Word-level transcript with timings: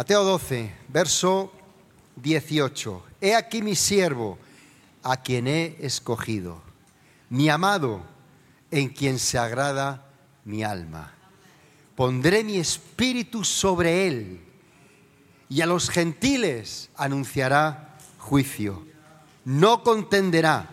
Mateo 0.00 0.24
12, 0.24 0.72
verso 0.88 1.52
18. 2.16 3.04
He 3.20 3.34
aquí 3.34 3.60
mi 3.60 3.76
siervo, 3.76 4.38
a 5.02 5.18
quien 5.18 5.46
he 5.46 5.76
escogido, 5.78 6.62
mi 7.28 7.50
amado, 7.50 8.00
en 8.70 8.88
quien 8.88 9.18
se 9.18 9.36
agrada 9.36 10.06
mi 10.46 10.64
alma. 10.64 11.12
Pondré 11.96 12.42
mi 12.44 12.56
espíritu 12.56 13.44
sobre 13.44 14.06
él 14.06 14.40
y 15.50 15.60
a 15.60 15.66
los 15.66 15.90
gentiles 15.90 16.88
anunciará 16.96 17.98
juicio. 18.16 18.82
No 19.44 19.82
contenderá, 19.82 20.70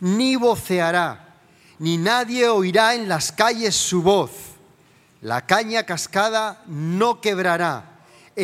ni 0.00 0.36
voceará, 0.36 1.36
ni 1.78 1.98
nadie 1.98 2.48
oirá 2.48 2.94
en 2.94 3.10
las 3.10 3.30
calles 3.30 3.76
su 3.76 4.00
voz. 4.02 4.30
La 5.20 5.44
caña 5.44 5.84
cascada 5.84 6.62
no 6.66 7.20
quebrará 7.20 7.89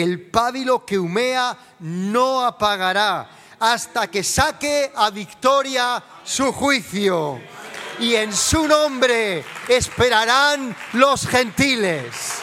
el 0.02 0.20
pábilo 0.20 0.84
que 0.84 0.98
humea 0.98 1.56
no 1.80 2.44
apagará 2.44 3.28
hasta 3.58 4.08
que 4.10 4.22
saque 4.22 4.92
a 4.94 5.10
victoria 5.10 6.02
su 6.24 6.52
juicio. 6.52 7.40
Y 7.98 8.14
en 8.14 8.32
su 8.34 8.68
nombre 8.68 9.42
esperarán 9.68 10.76
los 10.92 11.26
gentiles. 11.26 12.42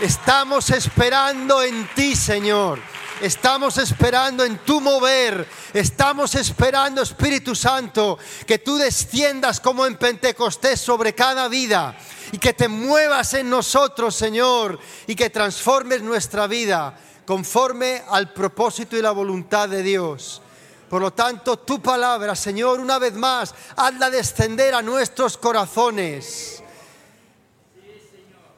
Estamos 0.00 0.70
esperando 0.70 1.62
en 1.62 1.86
ti, 1.94 2.16
Señor. 2.16 2.80
Estamos 3.20 3.78
esperando 3.78 4.44
en 4.44 4.58
tu 4.58 4.80
mover. 4.80 5.48
Estamos 5.72 6.34
esperando, 6.34 7.00
Espíritu 7.00 7.54
Santo, 7.54 8.18
que 8.46 8.58
tú 8.58 8.76
desciendas 8.76 9.58
como 9.58 9.86
en 9.86 9.96
Pentecostés 9.96 10.80
sobre 10.80 11.14
cada 11.14 11.48
vida 11.48 11.96
y 12.30 12.38
que 12.38 12.52
te 12.52 12.68
muevas 12.68 13.32
en 13.34 13.48
nosotros, 13.48 14.14
Señor, 14.14 14.78
y 15.06 15.14
que 15.14 15.30
transformes 15.30 16.02
nuestra 16.02 16.46
vida 16.46 16.94
conforme 17.24 18.02
al 18.10 18.32
propósito 18.34 18.96
y 18.98 19.02
la 19.02 19.12
voluntad 19.12 19.68
de 19.70 19.82
Dios. 19.82 20.42
Por 20.90 21.00
lo 21.00 21.12
tanto, 21.12 21.58
tu 21.58 21.80
palabra, 21.80 22.36
Señor, 22.36 22.80
una 22.80 22.98
vez 22.98 23.14
más, 23.14 23.54
hazla 23.76 24.10
descender 24.10 24.74
a 24.74 24.82
nuestros 24.82 25.38
corazones 25.38 26.62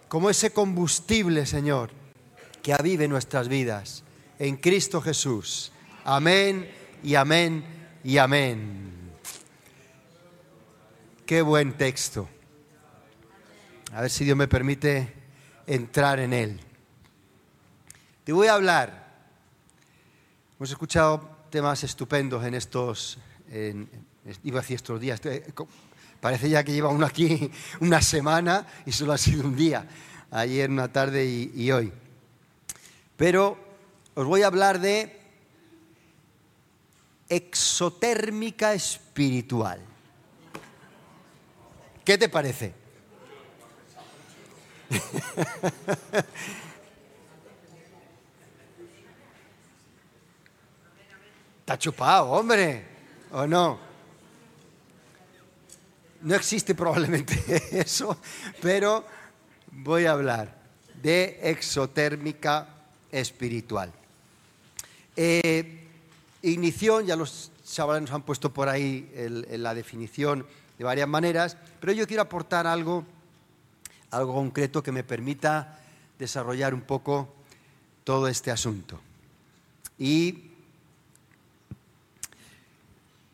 como 0.09 0.29
ese 0.29 0.53
combustible, 0.53 1.47
Señor, 1.47 1.91
que 2.61 2.75
avive 2.75 3.07
nuestras 3.07 3.47
vidas 3.47 4.03
en 4.39 4.57
Cristo 4.57 5.01
Jesús. 5.01 5.73
Amén 6.05 6.71
y 7.03 7.15
amén 7.15 7.65
y 8.05 8.19
amén. 8.19 8.93
Qué 11.27 11.43
buen 11.43 11.77
texto. 11.77 12.29
A 13.93 14.03
ver 14.03 14.11
si 14.11 14.25
Dios 14.25 14.37
me 14.37 14.49
permite 14.49 15.13
entrar 15.67 16.21
en 16.21 16.33
él. 16.33 16.61
Te 18.25 18.33
voy 18.33 18.47
a 18.47 18.55
hablar. 18.55 19.09
Hemos 20.57 20.71
escuchado 20.71 21.37
temas 21.51 21.85
estupendos 21.85 22.45
en 22.45 22.55
estos, 22.55 23.19
iba 24.43 24.59
a 24.59 24.63
decir 24.63 24.77
estos 24.77 25.01
días, 25.01 25.21
parece 26.21 26.51
ya 26.51 26.65
que 26.65 26.73
lleva 26.73 26.89
uno 26.89 27.07
aquí 27.07 27.51
una 27.81 28.03
semana 28.03 28.67
y 28.85 28.93
solo 28.93 29.13
ha 29.13 29.19
sido 29.19 29.45
un 29.45 29.57
día, 29.57 29.87
ayer, 30.31 30.69
una 30.69 30.93
tarde 30.93 31.25
y 31.25 31.71
hoy. 31.71 31.93
Pero 33.17 33.68
os 34.19 34.27
voy 34.27 34.43
a 34.43 34.49
hablar 34.49 34.81
de 34.81 35.17
exotérmica 37.29 38.75
espiritual. 38.75 39.79
¿Qué 42.05 42.19
te 42.19 42.29
parece? 42.29 42.75
Está 51.61 51.79
chupado, 51.79 52.33
hombre, 52.33 52.85
¿o 53.31 53.47
no? 53.47 53.79
No 56.23 56.35
existe 56.35 56.75
probablemente 56.75 57.63
eso, 57.81 58.19
pero 58.61 59.05
voy 59.71 60.07
a 60.07 60.11
hablar 60.11 60.59
de 61.01 61.39
exotérmica 61.41 62.67
espiritual. 63.13 63.93
Eh, 65.21 65.81
ignición, 66.43 67.05
ya 67.05 67.17
los 67.17 67.51
chavales 67.65 68.03
nos 68.03 68.13
han 68.13 68.23
puesto 68.23 68.55
por 68.55 68.69
ahí 68.69 69.11
la 69.51 69.75
definición 69.75 70.47
de 70.79 70.85
varias 70.85 71.09
maneras, 71.09 71.57
pero 71.81 71.93
yo 71.93 72.07
quiero 72.07 72.23
aportar 72.23 72.69
algo 72.69 73.05
algo 74.11 74.35
concreto 74.35 74.81
que 74.81 74.93
me 74.93 75.03
permita 75.03 75.81
desarrollar 76.21 76.73
un 76.73 76.83
poco 76.83 77.35
todo 78.05 78.29
este 78.29 78.53
asunto. 78.53 79.01
Y 79.99 80.51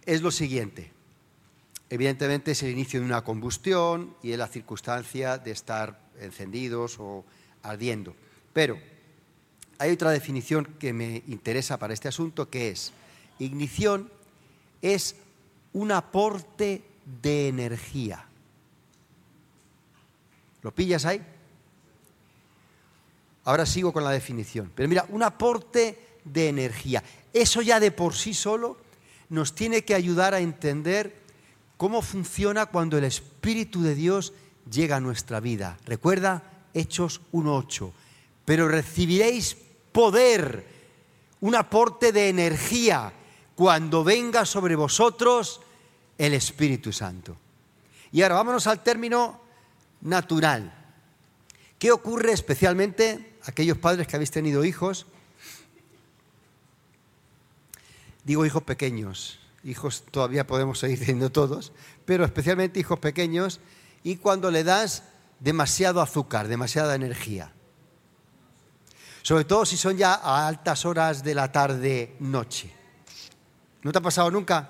es 0.06 0.22
lo 0.22 0.30
siguiente. 0.30 0.90
Evidentemente 1.90 2.52
es 2.52 2.62
el 2.62 2.70
inicio 2.70 3.00
de 3.00 3.06
una 3.06 3.22
combustión 3.22 4.16
y 4.22 4.32
es 4.32 4.38
la 4.38 4.48
circunstancia 4.48 5.36
de 5.36 5.50
estar 5.50 6.00
encendidos 6.18 6.96
o 6.98 7.26
ardiendo. 7.62 8.16
Pero 8.54 8.78
hay 9.78 9.90
otra 9.90 10.10
definición 10.10 10.64
que 10.78 10.92
me 10.92 11.22
interesa 11.28 11.78
para 11.78 11.94
este 11.94 12.08
asunto 12.08 12.48
que 12.48 12.70
es 12.70 12.92
ignición 13.38 14.10
es 14.82 15.16
un 15.72 15.92
aporte 15.92 16.82
de 17.22 17.48
energía. 17.48 18.24
¿Lo 20.62 20.72
pillas 20.72 21.04
ahí? 21.04 21.20
Ahora 23.44 23.66
sigo 23.66 23.92
con 23.92 24.04
la 24.04 24.10
definición. 24.10 24.70
Pero 24.74 24.88
mira, 24.88 25.04
un 25.10 25.22
aporte 25.22 25.98
de 26.24 26.48
energía. 26.48 27.02
Eso 27.32 27.60
ya 27.60 27.80
de 27.80 27.90
por 27.90 28.14
sí 28.14 28.32
solo 28.32 28.78
nos 29.28 29.54
tiene 29.54 29.84
que 29.84 29.94
ayudar 29.94 30.32
a 30.34 30.40
entender 30.40 31.14
cómo 31.76 32.00
funciona 32.00 32.66
cuando 32.66 32.96
el 32.96 33.04
Espíritu 33.04 33.82
de 33.82 33.94
Dios 33.94 34.32
llega 34.70 34.96
a 34.96 35.00
nuestra 35.00 35.40
vida. 35.40 35.76
Recuerda 35.84 36.42
Hechos 36.72 37.20
1.8. 37.32 37.92
Pero 38.44 38.68
recibiréis 38.68 39.56
poder, 39.94 40.66
un 41.40 41.54
aporte 41.54 42.10
de 42.10 42.28
energía, 42.28 43.12
cuando 43.54 44.02
venga 44.02 44.44
sobre 44.44 44.74
vosotros 44.74 45.60
el 46.18 46.34
Espíritu 46.34 46.92
Santo. 46.92 47.36
Y 48.10 48.22
ahora 48.22 48.34
vámonos 48.34 48.66
al 48.66 48.82
término 48.82 49.40
natural. 50.00 50.74
¿Qué 51.78 51.92
ocurre 51.92 52.32
especialmente 52.32 53.36
aquellos 53.44 53.78
padres 53.78 54.08
que 54.08 54.16
habéis 54.16 54.32
tenido 54.32 54.64
hijos? 54.64 55.06
Digo 58.24 58.44
hijos 58.44 58.64
pequeños, 58.64 59.38
hijos 59.62 60.02
todavía 60.10 60.44
podemos 60.48 60.80
seguir 60.80 60.98
teniendo 60.98 61.30
todos, 61.30 61.72
pero 62.04 62.24
especialmente 62.24 62.80
hijos 62.80 62.98
pequeños 62.98 63.60
y 64.02 64.16
cuando 64.16 64.50
le 64.50 64.64
das 64.64 65.04
demasiado 65.38 66.00
azúcar, 66.00 66.48
demasiada 66.48 66.96
energía. 66.96 67.52
Sobre 69.24 69.44
todo 69.44 69.66
si 69.66 69.76
son 69.76 69.96
ya 69.96 70.14
a 70.14 70.46
altas 70.46 70.84
horas 70.84 71.24
de 71.24 71.34
la 71.34 71.50
tarde, 71.50 72.14
noche. 72.20 72.70
¿No 73.82 73.90
te 73.90 73.98
ha 73.98 74.02
pasado 74.02 74.30
nunca? 74.30 74.68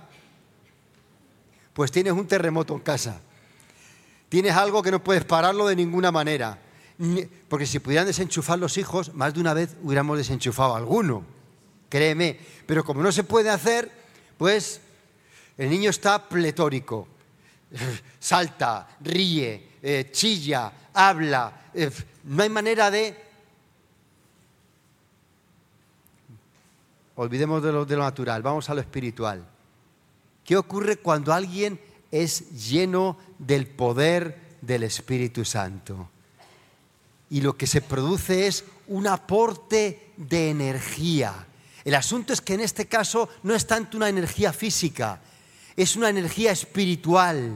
Pues 1.75 1.93
tienes 1.93 2.15
un 2.15 2.27
terremoto 2.27 2.73
en 2.73 2.81
casa 2.81 3.21
Tienes 4.35 4.57
algo 4.57 4.83
que 4.83 4.91
no 4.91 4.99
puedes 4.99 5.25
pararlo 5.25 5.69
de 5.69 5.77
ninguna 5.77 6.11
manera. 6.11 6.59
Porque 7.49 7.67
si 7.67 7.79
pudieran 7.79 8.07
desenchufar 8.09 8.59
los 8.59 8.77
hijos, 8.79 9.15
más 9.15 9.33
de 9.33 9.41
una 9.41 9.55
vez 9.55 9.77
hubiéramos 9.81 10.19
desenchufado 10.19 10.75
alguno. 10.75 11.25
Créeme. 11.89 12.37
Pero 12.67 12.83
como 12.83 13.01
no 13.01 13.13
se 13.13 13.23
puede 13.23 13.49
hacer, 13.49 13.93
pues 14.37 14.81
el 15.57 15.71
niño 15.71 15.89
está 15.89 16.29
pletórico. 16.29 17.07
Salta, 18.19 18.89
ríe, 19.03 19.79
eh, 19.81 20.09
chilla, 20.11 20.73
habla. 20.93 21.71
Eh, 21.73 21.93
no 22.25 22.43
hay 22.43 22.49
manera 22.49 22.91
de... 22.91 23.24
Olvidemos 27.17 27.63
de 27.63 27.73
lo, 27.73 27.85
de 27.85 27.97
lo 27.97 28.03
natural, 28.03 28.43
vamos 28.43 28.69
a 28.71 28.75
lo 28.75 28.81
espiritual. 28.81 29.47
¿Qué 30.45 30.57
ocurre 30.57 30.97
cuando 30.97 31.33
alguien 31.33 31.79
es 32.15 32.69
lleno 32.71 33.19
del 33.41 33.67
poder 33.67 34.57
del 34.61 34.85
Espíritu 34.85 35.45
Santo. 35.45 36.09
Y 37.29 37.41
lo 37.41 37.57
que 37.57 37.67
se 37.67 37.81
produce 37.81 38.47
es 38.47 38.65
un 38.87 39.09
aporte 39.09 40.13
de 40.17 40.51
energía. 40.51 41.47
El 41.85 41.97
asunto 41.97 42.33
es 42.33 42.41
que 42.41 42.55
en 42.55 42.61
este 42.61 42.87
caso 42.87 43.29
no 43.43 43.53
es 43.53 43.67
tanto 43.67 43.97
una 43.97 44.09
energía 44.09 44.53
física, 44.53 45.21
es 45.77 45.97
una 45.97 46.09
energía 46.09 46.53
espiritual. 46.53 47.53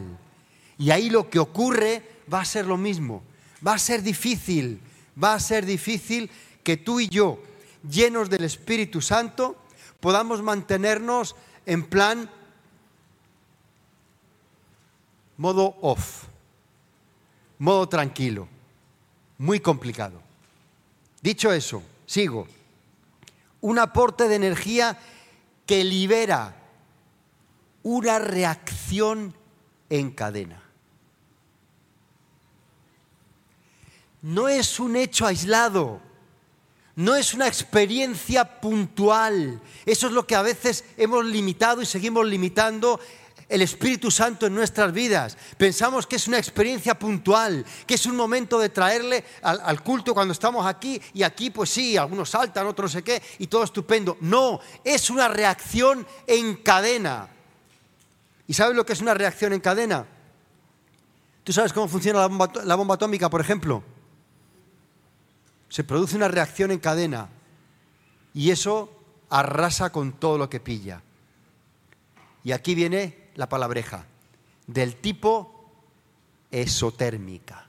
Y 0.76 0.90
ahí 0.90 1.08
lo 1.08 1.30
que 1.30 1.38
ocurre 1.38 2.02
va 2.32 2.40
a 2.40 2.44
ser 2.44 2.66
lo 2.66 2.76
mismo. 2.76 3.22
Va 3.64 3.74
a 3.74 3.78
ser 3.78 4.02
difícil, 4.02 4.80
va 5.22 5.34
a 5.34 5.40
ser 5.40 5.66
difícil 5.66 6.28
que 6.64 6.76
tú 6.76 6.98
y 6.98 7.08
yo, 7.08 7.40
llenos 7.82 8.30
del 8.30 8.44
Espíritu 8.44 9.00
Santo, 9.00 9.56
podamos 10.00 10.42
mantenernos 10.42 11.36
en 11.66 11.84
plan 11.84 12.30
modo 15.36 15.76
off, 15.82 16.24
modo 17.58 17.88
tranquilo, 17.88 18.48
muy 19.38 19.60
complicado. 19.60 20.20
Dicho 21.20 21.52
eso, 21.52 21.82
sigo. 22.06 22.46
un 23.60 23.78
aporte 23.78 24.28
de 24.28 24.36
energía 24.36 24.98
que 25.66 25.82
libera 25.82 26.54
una 27.82 28.18
reacción 28.18 29.34
en 29.90 30.10
cadena. 30.12 30.62
No 34.22 34.48
es 34.48 34.78
un 34.78 34.96
hecho 34.96 35.26
aislado, 35.26 36.00
no 36.98 37.14
es 37.14 37.32
una 37.32 37.46
experiencia 37.46 38.60
puntual. 38.60 39.60
Eso 39.86 40.08
es 40.08 40.12
lo 40.12 40.26
que 40.26 40.34
a 40.34 40.42
veces 40.42 40.84
hemos 40.96 41.24
limitado 41.24 41.80
y 41.80 41.86
seguimos 41.86 42.26
limitando 42.26 42.98
el 43.48 43.62
Espíritu 43.62 44.10
Santo 44.10 44.46
en 44.46 44.54
nuestras 44.56 44.92
vidas. 44.92 45.38
Pensamos 45.56 46.08
que 46.08 46.16
es 46.16 46.26
una 46.26 46.38
experiencia 46.38 46.98
puntual, 46.98 47.64
que 47.86 47.94
es 47.94 48.04
un 48.06 48.16
momento 48.16 48.58
de 48.58 48.70
traerle 48.70 49.24
al, 49.42 49.80
culto 49.84 50.12
cuando 50.12 50.32
estamos 50.32 50.66
aquí 50.66 51.00
y 51.14 51.22
aquí 51.22 51.50
pues 51.50 51.70
sí, 51.70 51.96
algunos 51.96 52.30
saltan, 52.30 52.66
otros 52.66 52.92
no 52.92 52.98
sé 52.98 53.04
qué 53.04 53.22
y 53.38 53.46
todo 53.46 53.62
estupendo. 53.62 54.16
No, 54.20 54.58
es 54.82 55.08
una 55.08 55.28
reacción 55.28 56.04
en 56.26 56.56
cadena. 56.56 57.28
¿Y 58.48 58.54
sabes 58.54 58.74
lo 58.74 58.84
que 58.84 58.94
es 58.94 59.00
una 59.00 59.14
reacción 59.14 59.52
en 59.52 59.60
cadena? 59.60 60.04
¿Tú 61.44 61.52
sabes 61.52 61.72
cómo 61.72 61.86
funciona 61.86 62.18
la 62.18 62.26
bomba, 62.26 62.50
la 62.64 62.74
bomba 62.74 62.96
atómica, 62.96 63.30
por 63.30 63.40
ejemplo? 63.40 63.84
Se 65.68 65.84
produce 65.84 66.16
una 66.16 66.28
reacción 66.28 66.70
en 66.70 66.78
cadena 66.78 67.28
y 68.34 68.50
eso 68.50 68.92
arrasa 69.30 69.90
con 69.90 70.12
todo 70.12 70.38
lo 70.38 70.48
que 70.48 70.60
pilla. 70.60 71.02
Y 72.44 72.52
aquí 72.52 72.74
viene 72.74 73.28
la 73.34 73.48
palabreja, 73.48 74.06
del 74.66 74.96
tipo 74.96 75.70
esotérmica. 76.50 77.66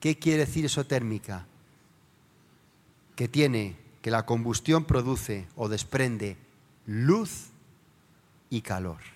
¿Qué 0.00 0.18
quiere 0.18 0.44
decir 0.44 0.64
esotérmica? 0.64 1.46
Que 3.16 3.28
tiene, 3.28 3.76
que 4.02 4.10
la 4.10 4.26
combustión 4.26 4.84
produce 4.84 5.46
o 5.56 5.68
desprende 5.68 6.36
luz 6.86 7.46
y 8.50 8.60
calor. 8.60 9.13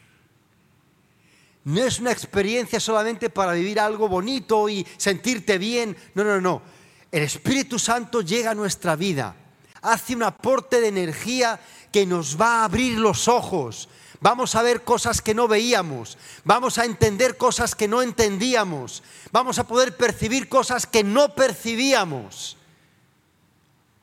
No 1.65 1.83
es 1.83 1.99
una 1.99 2.13
experiencia 2.13 2.81
solamente 2.81 3.31
para 3.31 3.53
vivir 3.53 3.79
algo 3.79 4.09
bonito 4.09 4.69
y 4.69 4.87
sentirte 4.97 5.59
bien. 5.59 5.97
No, 6.15 6.25
no, 6.25 6.41
no. 6.41 6.63
El 7.11 7.23
Espíritu 7.23 7.79
Santo 7.79 8.21
llega 8.23 8.51
a 8.51 8.55
nuestra 8.55 8.97
vida, 8.97 9.35
hace 9.83 10.15
un 10.15 10.23
aporte 10.23 10.81
de 10.81 10.89
energía 10.89 11.59
que 11.91 12.07
nos 12.07 12.41
va 12.41 12.61
a 12.61 12.65
abrir 12.65 12.99
los 12.99 13.29
ojos, 13.29 13.89
Vamos 14.21 14.57
a 14.57 14.63
ver 14.63 14.83
cosas 14.83 15.23
que 15.23 15.35
no 15.35 15.47
veíamos. 15.47 16.19
Vamos 16.45 16.79
a 16.79 16.85
entender 16.85 17.37
cosas 17.37 17.75
que 17.75 17.87
no 17.87 18.03
entendíamos. 18.03 19.03
Vamos 19.31 19.59
a 19.59 19.67
poder 19.67 19.97
percibir 19.97 20.49
cosas 20.49 20.87
que 20.87 21.05
no 21.05 21.35
percibíamos. 21.35 22.57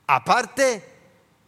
Aparte 0.08 0.88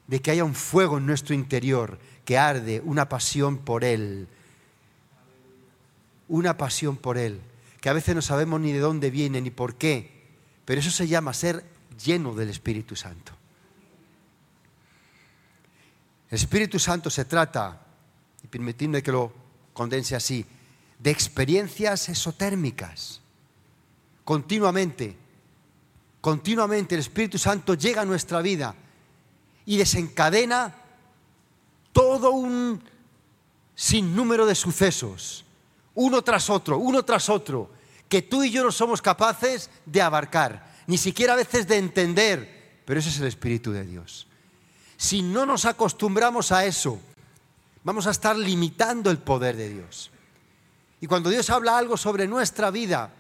de 0.08 0.22
que 0.22 0.32
haya 0.32 0.44
un 0.44 0.56
fuego 0.56 0.98
en 0.98 1.06
nuestro 1.06 1.34
interior 1.34 1.98
que 2.26 2.38
arde, 2.38 2.82
una 2.84 3.08
pasión 3.08 3.60
por 3.60 3.86
Él. 3.86 4.28
Una 6.28 6.58
pasión 6.58 6.98
por 6.98 7.18
Él, 7.18 7.42
que 7.82 7.90
a 7.90 7.94
veces 7.94 8.16
no 8.16 8.22
sabemos 8.22 8.60
ni 8.60 8.72
de 8.72 8.80
dónde 8.80 9.10
viene 9.10 9.42
ni 9.42 9.50
por 9.52 9.76
qué. 9.76 10.18
Pero 10.66 10.82
eso 10.82 10.92
se 10.92 11.08
llama 11.08 11.34
ser 11.34 11.64
lleno 12.04 12.34
del 12.34 12.50
Espíritu 12.50 12.96
Santo. 12.96 13.32
El 16.30 16.36
Espíritu 16.36 16.78
Santo 16.78 17.10
se 17.10 17.26
trata 17.26 17.82
y 18.44 18.48
permitidme 18.48 19.02
que 19.02 19.12
lo 19.12 19.32
condense 19.74 20.16
así, 20.16 20.46
de 21.00 21.12
experiencias 21.12 22.10
esotérmicas. 22.10 23.22
Continuamente, 24.26 25.16
continuamente 26.20 26.96
el 26.96 27.02
Espíritu 27.02 27.38
Santo 27.38 27.76
llega 27.76 28.02
a 28.02 28.06
nuestra 28.06 28.42
vida 28.42 28.76
y 29.66 29.78
desencadena 29.78 30.76
todo 31.94 32.32
un 32.32 32.84
sinnúmero 33.76 34.46
de 34.46 34.56
sucesos, 34.56 35.46
uno 35.98 36.22
tras 36.22 36.50
otro, 36.50 36.78
uno 36.78 37.04
tras 37.04 37.28
otro, 37.28 37.72
que 38.08 38.22
tú 38.22 38.44
y 38.44 38.52
yo 38.52 38.64
no 38.64 38.72
somos 38.72 39.02
capaces 39.02 39.70
de 39.86 40.02
abarcar, 40.02 40.76
ni 40.86 40.98
siquiera 40.98 41.34
a 41.34 41.38
veces 41.38 41.68
de 41.68 41.78
entender, 41.78 42.82
pero 42.86 43.00
ese 43.00 43.10
es 43.10 43.20
el 43.20 43.28
Espíritu 43.28 43.72
de 43.72 43.84
Dios. 43.84 44.28
Si 44.96 45.24
no 45.24 45.46
nos 45.46 45.66
acostumbramos 45.66 46.52
a 46.52 46.66
eso, 46.66 47.00
vamos 47.84 48.06
a 48.06 48.12
estar 48.12 48.38
limitando 48.38 49.10
el 49.10 49.18
poder 49.18 49.56
de 49.58 49.70
Dios. 49.70 50.12
Y 51.02 51.08
cuando 51.08 51.32
Dios 51.32 51.50
habla 51.50 51.78
algo 51.78 51.98
sobre 51.98 52.28
nuestra 52.28 52.70
vida, 52.70 53.12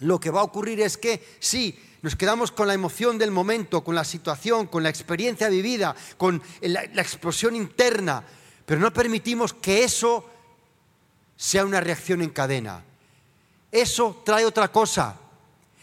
lo 0.00 0.18
que 0.18 0.30
va 0.30 0.40
a 0.40 0.44
ocurrir 0.44 0.80
es 0.80 0.96
que 0.96 1.24
sí, 1.38 1.78
nos 2.02 2.16
quedamos 2.16 2.50
con 2.50 2.66
la 2.66 2.74
emoción 2.74 3.16
del 3.16 3.30
momento, 3.30 3.84
con 3.84 3.94
la 3.94 4.04
situación, 4.04 4.66
con 4.66 4.82
la 4.82 4.88
experiencia 4.88 5.48
vivida, 5.48 5.94
con 6.16 6.42
la, 6.62 6.82
explosión 6.82 7.54
interna, 7.54 8.24
pero 8.66 8.80
no 8.80 8.92
permitimos 8.92 9.54
que 9.54 9.84
eso 9.84 10.28
sea 11.38 11.64
una 11.64 11.80
reacción 11.80 12.20
en 12.20 12.30
cadena. 12.30 12.84
Eso 13.72 14.20
trae 14.26 14.44
otra 14.44 14.70
cosa 14.70 15.16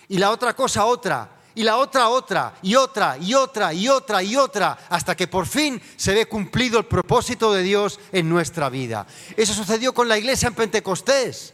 y 0.07 0.19
la 0.19 0.29
otra 0.29 0.55
cosa 0.55 0.85
otra 0.85 1.31
y 1.55 1.63
la 1.63 1.77
otra 1.77 2.09
otra, 2.09 2.53
y 2.61 2.75
otra, 2.75 3.17
y 3.17 3.33
otra, 3.33 3.73
y 3.73 3.87
otra, 3.87 4.21
y 4.21 4.35
otra, 4.35 4.77
hasta 4.89 5.15
que 5.15 5.27
por 5.27 5.47
fin 5.47 5.81
se 5.95 6.13
ve 6.13 6.25
cumplido 6.27 6.77
el 6.77 6.85
propósito 6.85 7.53
de 7.53 7.63
Dios 7.63 7.97
en 8.11 8.27
nuestra 8.27 8.69
vida. 8.69 9.07
Eso 9.37 9.53
sucedió 9.53 9.93
con 9.93 10.09
la 10.09 10.17
iglesia 10.17 10.49
en 10.49 10.53
Pentecostés. 10.53 11.53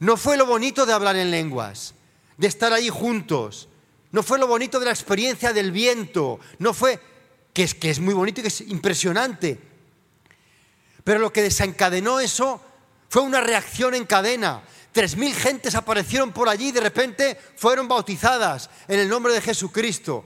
No 0.00 0.16
fue 0.16 0.36
lo 0.36 0.46
bonito 0.46 0.84
de 0.84 0.92
hablar 0.92 1.14
en 1.14 1.30
lenguas, 1.30 1.94
de 2.36 2.48
estar 2.48 2.72
ahí 2.72 2.88
juntos. 2.88 3.68
No 4.10 4.24
fue 4.24 4.38
lo 4.38 4.48
bonito 4.48 4.80
de 4.80 4.86
la 4.86 4.92
experiencia 4.92 5.52
del 5.52 5.70
viento. 5.70 6.40
No 6.58 6.74
fue, 6.74 7.00
que 7.52 7.62
es, 7.62 7.74
que 7.74 7.90
es 7.90 8.00
muy 8.00 8.14
bonito 8.14 8.40
y 8.40 8.42
que 8.42 8.48
es 8.48 8.60
impresionante. 8.62 9.60
Pero 11.06 11.20
lo 11.20 11.32
que 11.32 11.42
desencadenó 11.42 12.18
eso 12.18 12.60
fue 13.08 13.22
una 13.22 13.40
reacción 13.40 13.94
en 13.94 14.06
cadena. 14.06 14.64
Tres 14.90 15.16
mil 15.16 15.32
gentes 15.32 15.76
aparecieron 15.76 16.32
por 16.32 16.48
allí 16.48 16.70
y 16.70 16.72
de 16.72 16.80
repente 16.80 17.38
fueron 17.54 17.86
bautizadas 17.86 18.68
en 18.88 18.98
el 18.98 19.08
nombre 19.08 19.32
de 19.32 19.40
Jesucristo. 19.40 20.24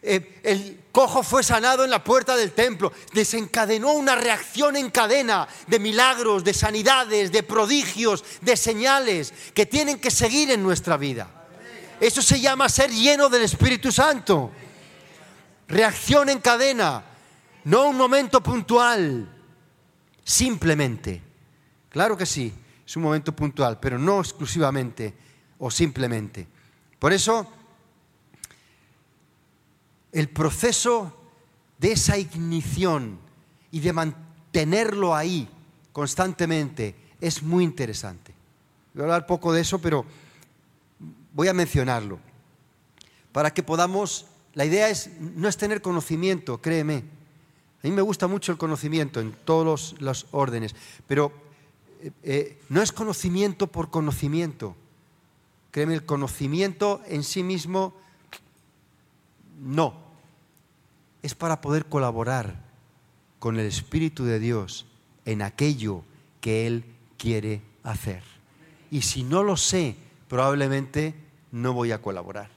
Eh, 0.00 0.40
el 0.42 0.84
cojo 0.90 1.22
fue 1.22 1.42
sanado 1.42 1.84
en 1.84 1.90
la 1.90 2.02
puerta 2.02 2.34
del 2.34 2.52
templo. 2.52 2.94
Desencadenó 3.12 3.92
una 3.92 4.14
reacción 4.14 4.74
en 4.76 4.88
cadena 4.88 5.46
de 5.66 5.78
milagros, 5.78 6.42
de 6.44 6.54
sanidades, 6.54 7.30
de 7.30 7.42
prodigios, 7.42 8.24
de 8.40 8.56
señales 8.56 9.34
que 9.52 9.66
tienen 9.66 9.98
que 9.98 10.10
seguir 10.10 10.50
en 10.50 10.62
nuestra 10.62 10.96
vida. 10.96 11.28
Eso 12.00 12.22
se 12.22 12.40
llama 12.40 12.70
ser 12.70 12.90
lleno 12.90 13.28
del 13.28 13.42
Espíritu 13.42 13.92
Santo. 13.92 14.50
Reacción 15.68 16.30
en 16.30 16.38
cadena, 16.38 17.04
no 17.64 17.84
un 17.84 17.98
momento 17.98 18.42
puntual, 18.42 19.28
simplemente. 20.24 21.22
Claro 21.88 22.16
que 22.16 22.26
sí 22.26 22.52
es 22.86 22.96
un 22.96 23.02
momento 23.02 23.34
puntual, 23.34 23.78
pero 23.80 23.98
no 23.98 24.20
exclusivamente 24.20 25.14
o 25.58 25.70
simplemente. 25.70 26.46
Por 26.98 27.12
eso, 27.12 27.50
el 30.12 30.28
proceso 30.28 31.16
de 31.78 31.92
esa 31.92 32.18
ignición 32.18 33.18
y 33.70 33.80
de 33.80 33.92
mantenerlo 33.92 35.14
ahí 35.14 35.48
constantemente 35.92 36.94
es 37.20 37.42
muy 37.42 37.64
interesante. 37.64 38.34
Voy 38.94 39.02
a 39.02 39.04
hablar 39.04 39.26
poco 39.26 39.52
de 39.52 39.62
eso, 39.62 39.80
pero 39.80 40.04
voy 41.32 41.48
a 41.48 41.54
mencionarlo. 41.54 42.18
Para 43.32 43.52
que 43.54 43.62
podamos, 43.62 44.26
la 44.54 44.64
idea 44.64 44.90
es, 44.90 45.10
no 45.18 45.48
es 45.48 45.56
tener 45.56 45.80
conocimiento, 45.80 46.60
créeme. 46.60 47.04
A 47.82 47.88
mí 47.88 47.90
me 47.90 48.02
gusta 48.02 48.28
mucho 48.28 48.52
el 48.52 48.58
conocimiento 48.58 49.20
en 49.20 49.32
todos 49.32 49.96
los, 49.98 50.26
órdenes, 50.30 50.76
pero 51.08 51.32
eh, 52.22 52.60
no 52.68 52.80
es 52.80 52.92
conocimiento 52.92 53.66
por 53.66 53.90
conocimiento. 53.90 54.76
Créeme, 55.72 55.94
el 55.94 56.06
conocimiento 56.06 57.00
en 57.08 57.24
sí 57.24 57.42
mismo 57.42 57.94
no. 59.60 59.94
Es 61.22 61.34
para 61.34 61.60
poder 61.60 61.86
colaborar 61.86 62.62
con 63.40 63.58
el 63.58 63.66
Espíritu 63.66 64.24
de 64.24 64.38
Dios 64.38 64.86
en 65.24 65.42
aquello 65.42 66.04
que 66.40 66.68
Él 66.68 66.84
quiere 67.18 67.62
hacer. 67.82 68.22
Y 68.92 69.02
si 69.02 69.24
no 69.24 69.42
lo 69.42 69.56
sé, 69.56 69.96
probablemente 70.28 71.14
no 71.50 71.72
voy 71.72 71.90
a 71.90 72.00
colaborar. 72.00 72.50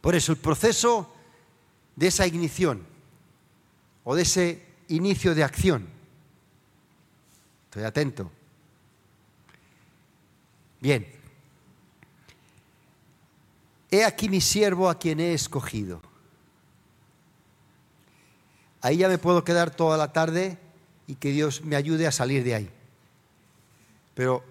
Por 0.00 0.14
eso 0.14 0.32
el 0.32 0.38
proceso 0.38 1.12
de 1.94 2.06
esa 2.06 2.26
ignición 2.26 2.86
o 4.10 4.16
de 4.16 4.22
ese 4.22 4.64
inicio 4.88 5.34
de 5.34 5.44
acción 5.44 5.86
Estoy 7.66 7.84
atento. 7.84 8.30
Bien. 10.80 11.06
He 13.90 14.02
aquí 14.02 14.30
mi 14.30 14.40
siervo 14.40 14.88
a 14.88 14.98
quien 14.98 15.20
he 15.20 15.34
escogido. 15.34 16.00
Ahí 18.80 18.96
ya 18.96 19.08
me 19.08 19.18
puedo 19.18 19.44
quedar 19.44 19.70
toda 19.70 19.98
la 19.98 20.14
tarde 20.14 20.56
y 21.06 21.16
que 21.16 21.30
Dios 21.30 21.62
me 21.62 21.76
ayude 21.76 22.06
a 22.06 22.12
salir 22.12 22.42
de 22.42 22.54
ahí. 22.54 22.70
Pero, 24.14 24.42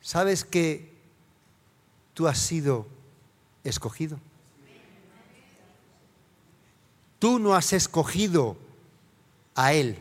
¿sabes 0.00 0.44
que 0.44 0.92
tú 2.14 2.26
has 2.26 2.38
sido 2.38 2.88
escogido? 3.62 4.18
Tú 7.18 7.38
no 7.38 7.54
has 7.54 7.72
escogido 7.72 8.56
a 9.54 9.72
Él. 9.72 9.98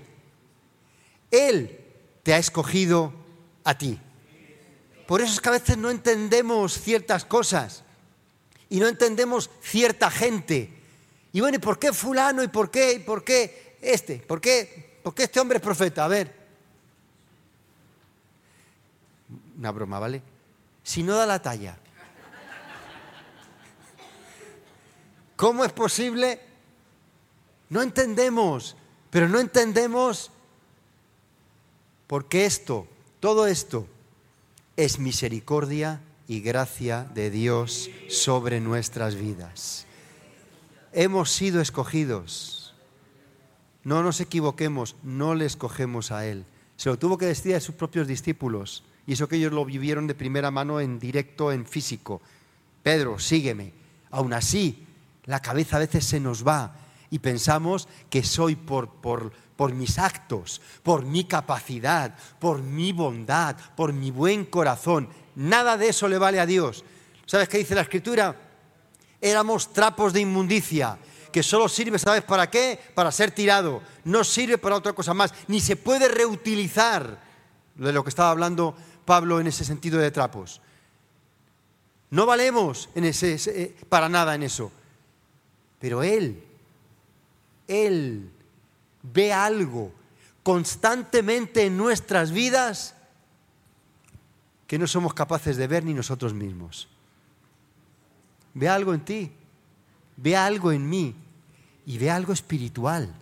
Él 1.31 1.79
te 2.23 2.33
ha 2.33 2.37
escogido 2.37 3.13
a 3.63 3.77
ti. 3.77 3.99
Por 5.07 5.21
eso 5.21 5.33
es 5.33 5.41
que 5.41 5.49
a 5.49 5.53
veces 5.53 5.77
no 5.77 5.89
entendemos 5.89 6.79
ciertas 6.79 7.25
cosas 7.25 7.83
y 8.69 8.79
no 8.79 8.87
entendemos 8.87 9.49
cierta 9.61 10.09
gente. 10.09 10.71
Y 11.31 11.41
bueno, 11.41 11.57
¿y 11.57 11.59
por 11.59 11.77
qué 11.77 11.93
fulano? 11.93 12.43
¿Y 12.43 12.47
por 12.47 12.71
qué? 12.71 12.93
¿Y 12.93 12.99
por 12.99 13.23
qué 13.23 13.77
este? 13.81 14.17
¿Por 14.17 14.41
qué, 14.41 14.99
¿Por 15.03 15.13
qué 15.13 15.23
este 15.23 15.39
hombre 15.39 15.57
es 15.57 15.63
profeta? 15.63 16.05
A 16.05 16.07
ver. 16.07 16.33
Una 19.57 19.71
broma, 19.71 19.99
¿vale? 19.99 20.21
Si 20.83 21.03
no 21.03 21.15
da 21.15 21.25
la 21.25 21.41
talla. 21.41 21.77
¿Cómo 25.35 25.65
es 25.65 25.73
posible? 25.73 26.39
No 27.69 27.81
entendemos, 27.81 28.75
pero 29.09 29.27
no 29.27 29.39
entendemos 29.39 30.31
porque 32.07 32.45
esto, 32.45 32.87
todo 33.19 33.47
esto, 33.47 33.87
es 34.77 34.99
misericordia 34.99 36.01
y 36.27 36.41
gracia 36.41 37.09
de 37.13 37.31
Dios 37.31 37.89
sobre 38.09 38.59
nuestras 38.59 39.15
vidas. 39.15 39.85
Hemos 40.91 41.31
sido 41.31 41.61
escogidos. 41.61 42.73
No 43.83 44.03
nos 44.03 44.19
equivoquemos, 44.21 44.95
no 45.03 45.35
le 45.35 45.45
escogemos 45.45 46.11
a 46.11 46.25
Él. 46.25 46.45
Se 46.77 46.89
lo 46.89 46.97
tuvo 46.97 47.17
que 47.17 47.27
decir 47.27 47.55
a 47.55 47.59
sus 47.59 47.75
propios 47.75 48.07
discípulos. 48.07 48.83
Y 49.07 49.13
eso 49.13 49.27
que 49.27 49.35
ellos 49.35 49.53
lo 49.53 49.65
vivieron 49.65 50.07
de 50.07 50.15
primera 50.15 50.51
mano 50.51 50.79
en 50.79 50.99
directo, 50.99 51.51
en 51.51 51.65
físico. 51.65 52.21
Pedro, 52.81 53.19
sígueme. 53.19 53.71
Aún 54.11 54.33
así, 54.33 54.85
la 55.25 55.41
cabeza 55.41 55.77
a 55.77 55.79
veces 55.79 56.05
se 56.05 56.19
nos 56.19 56.45
va 56.45 56.75
y 57.09 57.19
pensamos 57.19 57.87
que 58.09 58.23
soy 58.23 58.55
por, 58.55 58.89
por, 58.89 59.73
mis 59.73 59.97
actos, 59.99 60.61
por 60.83 61.05
mi 61.05 61.25
capacidad, 61.25 62.15
por 62.39 62.61
mi 62.61 62.91
bondad, 62.91 63.55
por 63.75 63.93
mi 63.93 64.11
buen 64.11 64.45
corazón. 64.45 65.09
Nada 65.35 65.77
de 65.77 65.89
eso 65.89 66.07
le 66.07 66.17
vale 66.17 66.39
a 66.39 66.45
Dios. 66.45 66.83
¿Sabes 67.25 67.49
qué 67.49 67.57
dice 67.57 67.75
la 67.75 67.81
Escritura? 67.81 68.35
Éramos 69.21 69.73
trapos 69.73 70.13
de 70.13 70.21
inmundicia, 70.21 70.97
que 71.31 71.43
solo 71.43 71.67
sirve, 71.67 71.99
¿sabes 71.99 72.23
para 72.23 72.49
qué? 72.49 72.79
Para 72.93 73.11
ser 73.11 73.31
tirado. 73.31 73.81
No 74.03 74.23
sirve 74.23 74.57
para 74.57 74.75
otra 74.75 74.93
cosa 74.93 75.13
más, 75.13 75.33
ni 75.47 75.59
se 75.59 75.75
puede 75.75 76.07
reutilizar 76.07 77.19
de 77.75 77.91
lo 77.91 78.03
que 78.03 78.09
estaba 78.09 78.31
hablando 78.31 78.75
Pablo 79.05 79.39
en 79.39 79.47
ese 79.47 79.63
sentido 79.63 79.99
de 79.99 80.11
trapos. 80.11 80.61
No 82.09 82.25
valemos 82.25 82.89
eh, 82.95 83.75
para 83.89 84.07
nada 84.07 84.35
en 84.35 84.43
eso. 84.43 84.71
Pero 85.79 86.03
Él, 86.03 86.44
Él 87.67 88.31
ve 89.01 89.33
algo 89.33 89.91
constantemente 90.43 91.65
en 91.65 91.77
nuestras 91.77 92.31
vidas 92.31 92.95
que 94.67 94.79
no 94.79 94.87
somos 94.87 95.13
capaces 95.13 95.57
de 95.57 95.67
ver 95.67 95.83
ni 95.83 95.93
nosotros 95.93 96.33
mismos. 96.33 96.87
Ve 98.53 98.69
algo 98.69 98.93
en 98.93 99.01
ti, 99.01 99.31
ve 100.17 100.35
algo 100.35 100.71
en 100.71 100.89
mí 100.89 101.15
y 101.85 101.97
ve 101.97 102.09
algo 102.09 102.33
espiritual. 102.33 103.13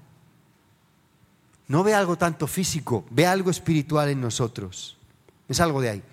No 1.68 1.84
ve 1.84 1.94
algo 1.94 2.18
tanto 2.18 2.48
físico, 2.48 3.06
ve 3.10 3.26
algo 3.26 3.50
espiritual 3.50 4.10
en 4.10 4.22
nosotros. 4.22 4.98
Es 5.48 5.60
algo 5.60 5.82
de 5.82 5.90
ahí. 5.90 6.04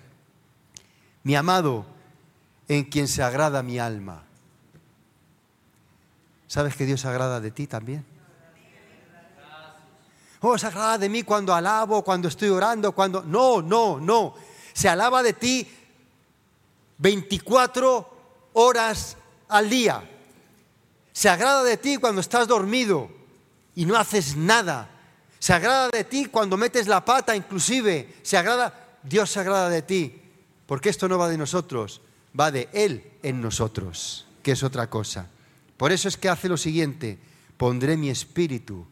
Mi 1.23 1.35
amado, 1.35 1.85
en 2.67 2.85
quien 2.85 3.07
se 3.07 3.21
agrada 3.21 3.63
mi 3.63 3.79
alma. 3.79 4.23
¿Sabes 6.47 6.75
que 6.75 6.85
Dios 6.85 7.05
agrada 7.05 7.39
de 7.39 7.51
ti 7.51 7.67
también? 7.67 8.05
Oh, 10.41 10.57
se 10.57 10.67
agrada 10.67 10.97
de 10.97 11.07
mí 11.07 11.23
cuando 11.23 11.53
alabo, 11.53 12.03
cuando 12.03 12.27
estoy 12.27 12.49
orando, 12.49 12.91
cuando... 12.93 13.23
No, 13.23 13.61
no, 13.61 13.99
no. 13.99 14.33
Se 14.73 14.89
alaba 14.89 15.21
de 15.21 15.33
ti 15.33 15.67
24 16.97 18.49
horas 18.53 19.17
al 19.49 19.69
día. 19.69 20.03
Se 21.13 21.29
agrada 21.29 21.63
de 21.63 21.77
ti 21.77 21.97
cuando 21.97 22.21
estás 22.21 22.47
dormido 22.47 23.09
y 23.75 23.85
no 23.85 23.95
haces 23.95 24.35
nada. 24.35 24.89
Se 25.37 25.53
agrada 25.53 25.89
de 25.89 26.03
ti 26.03 26.25
cuando 26.25 26.57
metes 26.57 26.87
la 26.87 27.05
pata 27.05 27.35
inclusive. 27.35 28.15
Se 28.23 28.35
agrada, 28.35 28.97
Dios 29.03 29.29
se 29.29 29.39
agrada 29.39 29.69
de 29.69 29.83
ti. 29.83 30.21
Porque 30.65 30.89
esto 30.89 31.07
no 31.07 31.19
va 31.19 31.29
de 31.29 31.37
nosotros, 31.37 32.01
va 32.39 32.49
de 32.49 32.69
Él 32.73 33.11
en 33.21 33.41
nosotros, 33.41 34.25
que 34.41 34.53
es 34.53 34.63
otra 34.63 34.89
cosa. 34.89 35.27
Por 35.77 35.91
eso 35.91 36.07
es 36.07 36.17
que 36.17 36.29
hace 36.29 36.47
lo 36.47 36.57
siguiente, 36.57 37.19
pondré 37.57 37.97
mi 37.97 38.09
espíritu 38.09 38.87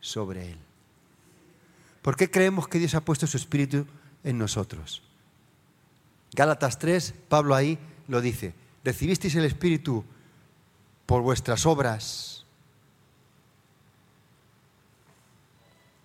sobre 0.00 0.52
Él. 0.52 0.67
¿Por 2.02 2.16
qué 2.16 2.30
creemos 2.30 2.68
que 2.68 2.78
Dios 2.78 2.94
ha 2.94 3.04
puesto 3.04 3.26
su 3.26 3.36
espíritu 3.36 3.86
en 4.24 4.38
nosotros? 4.38 5.02
Gálatas 6.32 6.78
3, 6.78 7.14
Pablo 7.28 7.54
ahí 7.54 7.78
lo 8.06 8.20
dice, 8.20 8.54
recibisteis 8.84 9.34
el 9.34 9.44
espíritu 9.44 10.04
por 11.06 11.22
vuestras 11.22 11.66
obras 11.66 12.44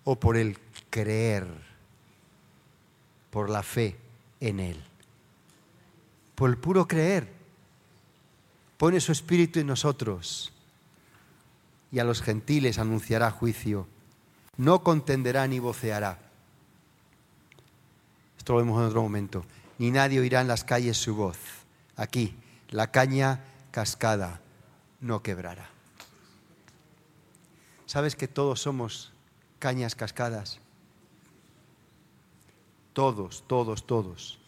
o 0.04 0.18
por 0.18 0.36
el 0.36 0.58
creer, 0.90 1.46
por 3.30 3.50
la 3.50 3.62
fe 3.62 3.96
en 4.40 4.60
Él. 4.60 4.82
Por 6.34 6.50
el 6.50 6.58
puro 6.58 6.86
creer. 6.86 7.32
Pone 8.76 9.00
su 9.00 9.12
espíritu 9.12 9.60
en 9.60 9.66
nosotros 9.66 10.52
y 11.90 12.00
a 12.00 12.04
los 12.04 12.22
gentiles 12.22 12.78
anunciará 12.78 13.30
juicio 13.30 13.86
no 14.56 14.82
contenderá 14.82 15.46
ni 15.46 15.58
voceará. 15.58 16.18
Esto 18.38 18.52
lo 18.52 18.58
vemos 18.58 18.80
en 18.80 18.88
otro 18.88 19.02
momento. 19.02 19.44
Ni 19.78 19.90
nadie 19.90 20.20
oirá 20.20 20.40
en 20.40 20.48
las 20.48 20.64
calles 20.64 20.96
su 20.96 21.14
voz. 21.14 21.38
Aquí, 21.96 22.36
la 22.70 22.90
caña 22.90 23.40
cascada 23.70 24.40
no 25.00 25.22
quebrará. 25.22 25.68
¿Sabes 27.86 28.16
que 28.16 28.28
todos 28.28 28.60
somos 28.60 29.12
cañas 29.58 29.94
cascadas? 29.94 30.58
Todos, 32.92 33.44
todos, 33.46 33.86
todos. 33.86 34.38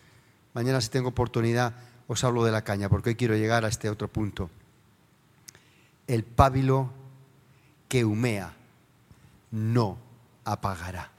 Mañana 0.54 0.80
si 0.80 0.88
tengo 0.88 1.08
oportunidad 1.08 1.74
os 2.08 2.22
hablo 2.22 2.44
de 2.44 2.52
la 2.52 2.62
caña, 2.62 2.88
porque 2.88 3.10
hoy 3.10 3.16
quiero 3.16 3.34
llegar 3.34 3.64
a 3.64 3.68
este 3.68 3.90
otro 3.90 4.08
punto. 4.08 4.48
El 6.06 6.22
pábilo 6.22 6.90
que 7.88 8.04
humea 8.04 8.54
no 9.56 9.98
apagará. 10.44 11.10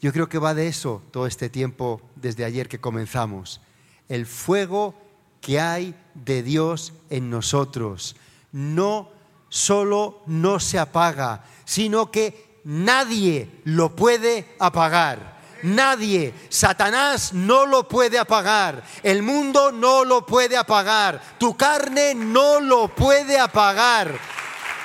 Yo 0.00 0.12
creo 0.12 0.28
que 0.28 0.38
va 0.38 0.52
de 0.52 0.68
eso 0.68 1.02
todo 1.10 1.26
este 1.26 1.48
tiempo 1.48 2.02
desde 2.16 2.44
ayer 2.44 2.68
que 2.68 2.80
comenzamos. 2.80 3.62
El 4.08 4.26
fuego 4.26 4.94
que 5.40 5.58
hay 5.58 5.94
de 6.14 6.42
Dios 6.42 6.92
en 7.08 7.30
nosotros 7.30 8.14
no 8.52 9.08
solo 9.48 10.22
no 10.26 10.60
se 10.60 10.78
apaga, 10.78 11.44
sino 11.64 12.10
que 12.10 12.60
nadie 12.64 13.50
lo 13.64 13.96
puede 13.96 14.54
apagar. 14.58 15.34
Nadie, 15.62 16.34
Satanás 16.50 17.32
no 17.32 17.64
lo 17.64 17.88
puede 17.88 18.18
apagar, 18.18 18.84
el 19.02 19.22
mundo 19.22 19.72
no 19.72 20.04
lo 20.04 20.26
puede 20.26 20.58
apagar, 20.58 21.22
tu 21.38 21.56
carne 21.56 22.14
no 22.14 22.60
lo 22.60 22.88
puede 22.88 23.38
apagar. 23.38 24.12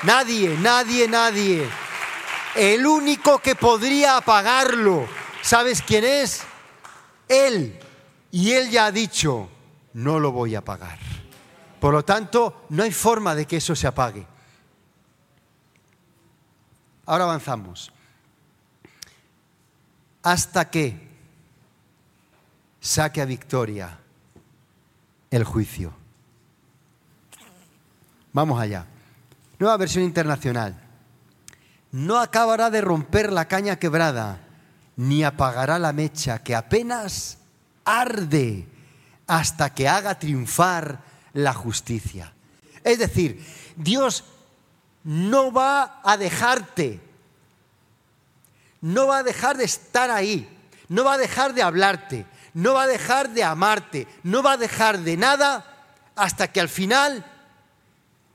Nadie, 0.03 0.55
nadie, 0.62 1.05
nadie. 1.10 1.88
El 2.56 2.86
único 2.86 3.39
que 3.39 3.56
podría 3.56 4.18
apagarlo, 4.18 5.08
¿sabes 5.41 5.82
quién 5.82 6.03
es? 6.03 6.41
Él. 7.27 7.79
Y 8.32 8.51
él 8.51 8.70
ya 8.70 8.88
ha 8.88 8.91
dicho, 8.91 9.50
no 9.94 10.20
lo 10.20 10.32
voy 10.32 10.56
a 10.56 10.60
apagar. 10.60 10.98
Por 11.79 11.94
lo 11.94 12.03
tanto, 12.03 12.65
no 12.70 12.84
hay 12.84 12.91
forma 12.91 13.36
de 13.36 13.46
que 13.46 13.58
eso 13.58 13.75
se 13.75 13.88
apague. 13.88 14.25
Ahora 17.06 17.24
avanzamos. 17.24 17.91
Hasta 20.22 20.70
que 20.70 21.08
saque 22.82 23.22
a 23.22 23.25
victoria 23.25 23.98
el 25.32 25.44
juicio. 25.44 25.94
Vamos 28.34 28.60
allá. 28.60 28.86
Nueva 29.58 29.77
versión 29.77 30.03
internacional 30.03 30.88
no 31.91 32.19
acabará 32.19 32.69
de 32.69 32.81
romper 32.81 33.31
la 33.31 33.48
caña 33.48 33.77
quebrada, 33.77 34.39
ni 34.96 35.24
apagará 35.24 35.79
la 35.79 35.93
mecha 35.93 36.43
que 36.43 36.55
apenas 36.55 37.38
arde 37.86 38.67
hasta 39.27 39.74
que 39.74 39.88
haga 39.88 40.19
triunfar 40.19 41.00
la 41.34 41.53
justicia. 41.53 42.34
Es 42.84 43.00
decir, 43.00 43.43
Dios 43.75 44.24
no 45.03 45.51
va 45.51 46.01
a 46.03 46.17
dejarte, 46.17 47.00
no 48.81 49.08
va 49.08 49.19
a 49.19 49.24
dejar 49.24 49.58
de 49.58 49.65
estar 49.65 50.12
ahí, 50.12 50.48
no 50.88 51.03
va 51.03 51.13
a 51.13 51.17
dejar 51.17 51.53
de 51.53 51.63
hablarte, 51.63 52.25
no 52.53 52.74
va 52.74 52.84
a 52.84 52.88
dejar 52.88 53.29
de 53.29 53.43
amarte, 53.43 54.08
no 54.24 54.43
va 54.43 54.53
a 54.53 54.58
dejar 54.58 55.00
de 55.00 55.17
nada 55.17 55.65
hasta 56.15 56.51
que 56.51 56.60
al 56.60 56.69
final 56.69 57.25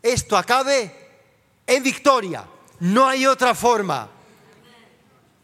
esto 0.02 0.36
acabe 0.36 0.92
en 1.66 1.82
victoria. 1.82 2.44
No 2.84 3.08
hay 3.08 3.24
otra 3.24 3.54
forma. 3.54 4.06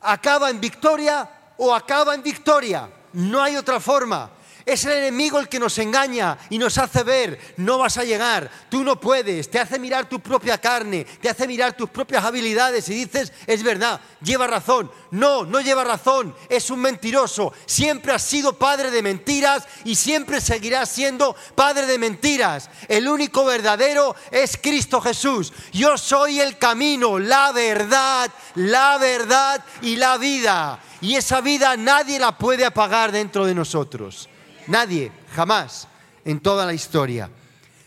Acaba 0.02 0.50
en 0.50 0.60
victoria 0.60 1.26
o 1.56 1.74
acaba 1.74 2.14
en 2.14 2.22
victoria. 2.22 2.86
No 3.14 3.42
hay 3.42 3.56
otra 3.56 3.80
forma. 3.80 4.28
Es 4.64 4.84
el 4.84 4.92
enemigo 4.92 5.38
el 5.38 5.48
que 5.48 5.58
nos 5.58 5.78
engaña 5.78 6.38
y 6.50 6.58
nos 6.58 6.78
hace 6.78 7.02
ver, 7.02 7.54
no 7.56 7.78
vas 7.78 7.96
a 7.96 8.04
llegar, 8.04 8.50
tú 8.68 8.84
no 8.84 9.00
puedes, 9.00 9.50
te 9.50 9.58
hace 9.58 9.78
mirar 9.78 10.08
tu 10.08 10.20
propia 10.20 10.58
carne, 10.58 11.04
te 11.04 11.28
hace 11.28 11.46
mirar 11.46 11.76
tus 11.76 11.90
propias 11.90 12.24
habilidades 12.24 12.88
y 12.88 12.94
dices, 12.94 13.32
es 13.46 13.62
verdad, 13.62 14.00
lleva 14.22 14.46
razón. 14.46 14.90
No, 15.10 15.44
no 15.44 15.60
lleva 15.60 15.82
razón, 15.82 16.34
es 16.48 16.70
un 16.70 16.80
mentiroso. 16.80 17.52
Siempre 17.66 18.12
has 18.12 18.22
sido 18.22 18.56
padre 18.56 18.90
de 18.90 19.02
mentiras 19.02 19.66
y 19.84 19.96
siempre 19.96 20.40
seguirás 20.40 20.88
siendo 20.88 21.34
padre 21.54 21.86
de 21.86 21.98
mentiras. 21.98 22.70
El 22.88 23.08
único 23.08 23.44
verdadero 23.44 24.14
es 24.30 24.56
Cristo 24.56 25.00
Jesús. 25.00 25.52
Yo 25.72 25.98
soy 25.98 26.40
el 26.40 26.58
camino, 26.58 27.18
la 27.18 27.52
verdad, 27.52 28.30
la 28.54 28.98
verdad 28.98 29.64
y 29.82 29.96
la 29.96 30.16
vida. 30.16 30.80
Y 31.00 31.16
esa 31.16 31.40
vida 31.40 31.76
nadie 31.76 32.18
la 32.18 32.36
puede 32.36 32.64
apagar 32.64 33.10
dentro 33.10 33.46
de 33.46 33.54
nosotros. 33.54 34.28
Nadie, 34.70 35.10
jamás, 35.34 35.88
en 36.24 36.38
toda 36.38 36.64
la 36.64 36.72
historia. 36.72 37.28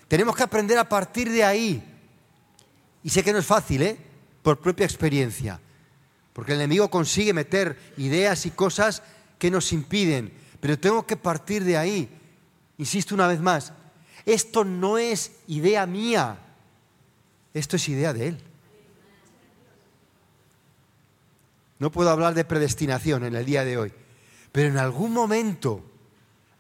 Tenemos 0.09 0.35
que 0.35 0.43
aprender 0.43 0.77
a 0.77 0.89
partir 0.89 1.31
de 1.31 1.41
ahí. 1.41 1.81
Y 3.01 3.09
sé 3.09 3.23
que 3.23 3.31
no 3.31 3.39
es 3.39 3.45
fácil, 3.45 3.83
¿eh? 3.83 3.97
Por 4.41 4.59
propia 4.59 4.85
experiencia. 4.85 5.61
Porque 6.33 6.51
el 6.51 6.59
enemigo 6.59 6.89
consigue 6.89 7.31
meter 7.31 7.79
ideas 7.95 8.45
y 8.45 8.51
cosas 8.51 9.01
que 9.39 9.49
nos 9.49 9.71
impiden. 9.71 10.33
Pero 10.59 10.77
tengo 10.77 11.07
que 11.07 11.15
partir 11.15 11.63
de 11.63 11.77
ahí. 11.77 12.09
Insisto 12.77 13.15
una 13.15 13.27
vez 13.27 13.39
más, 13.39 13.71
esto 14.25 14.65
no 14.65 14.97
es 14.97 15.31
idea 15.47 15.85
mía. 15.85 16.37
Esto 17.53 17.77
es 17.77 17.87
idea 17.87 18.11
de 18.11 18.27
Él. 18.27 18.41
No 21.79 21.93
puedo 21.93 22.09
hablar 22.09 22.33
de 22.33 22.43
predestinación 22.43 23.23
en 23.23 23.35
el 23.35 23.45
día 23.45 23.63
de 23.63 23.77
hoy. 23.77 23.93
Pero 24.51 24.67
en 24.67 24.77
algún 24.77 25.13
momento 25.13 25.92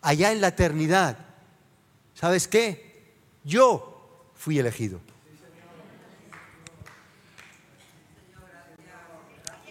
allá 0.03 0.31
en 0.31 0.41
la 0.41 0.49
eternidad. 0.49 1.17
¿Sabes 2.13 2.47
qué? 2.47 3.15
Yo 3.43 4.29
fui 4.35 4.59
elegido. 4.59 5.01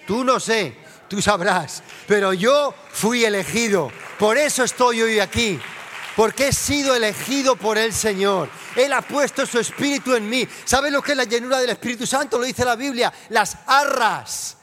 Tú 0.07 0.25
no 0.25 0.41
sé, 0.41 0.77
tú 1.09 1.23
sabrás, 1.23 1.83
pero 2.09 2.33
yo 2.33 2.75
fui 2.91 3.25
elegido. 3.25 3.93
Por 4.19 4.37
eso 4.37 4.65
estoy 4.65 5.01
hoy 5.01 5.21
aquí, 5.21 5.61
porque 6.17 6.49
he 6.49 6.53
sido 6.53 6.97
elegido 6.97 7.55
por 7.55 7.79
el 7.79 7.93
Señor. 7.93 8.49
Él 8.75 8.93
ha 8.93 9.03
puesto 9.03 9.47
su 9.47 9.61
espíritu 9.61 10.15
en 10.15 10.29
mí. 10.29 10.47
¿Sabes 10.65 10.93
lo 10.93 11.01
que 11.01 11.13
es 11.13 11.17
la 11.17 11.25
llenura 11.25 11.61
del 11.61 11.71
Espíritu 11.71 12.07
Santo? 12.07 12.39
Lo 12.39 12.45
dice 12.45 12.65
la 12.65 12.75
Biblia, 12.75 13.13
las 13.29 13.57
arras 13.67 14.57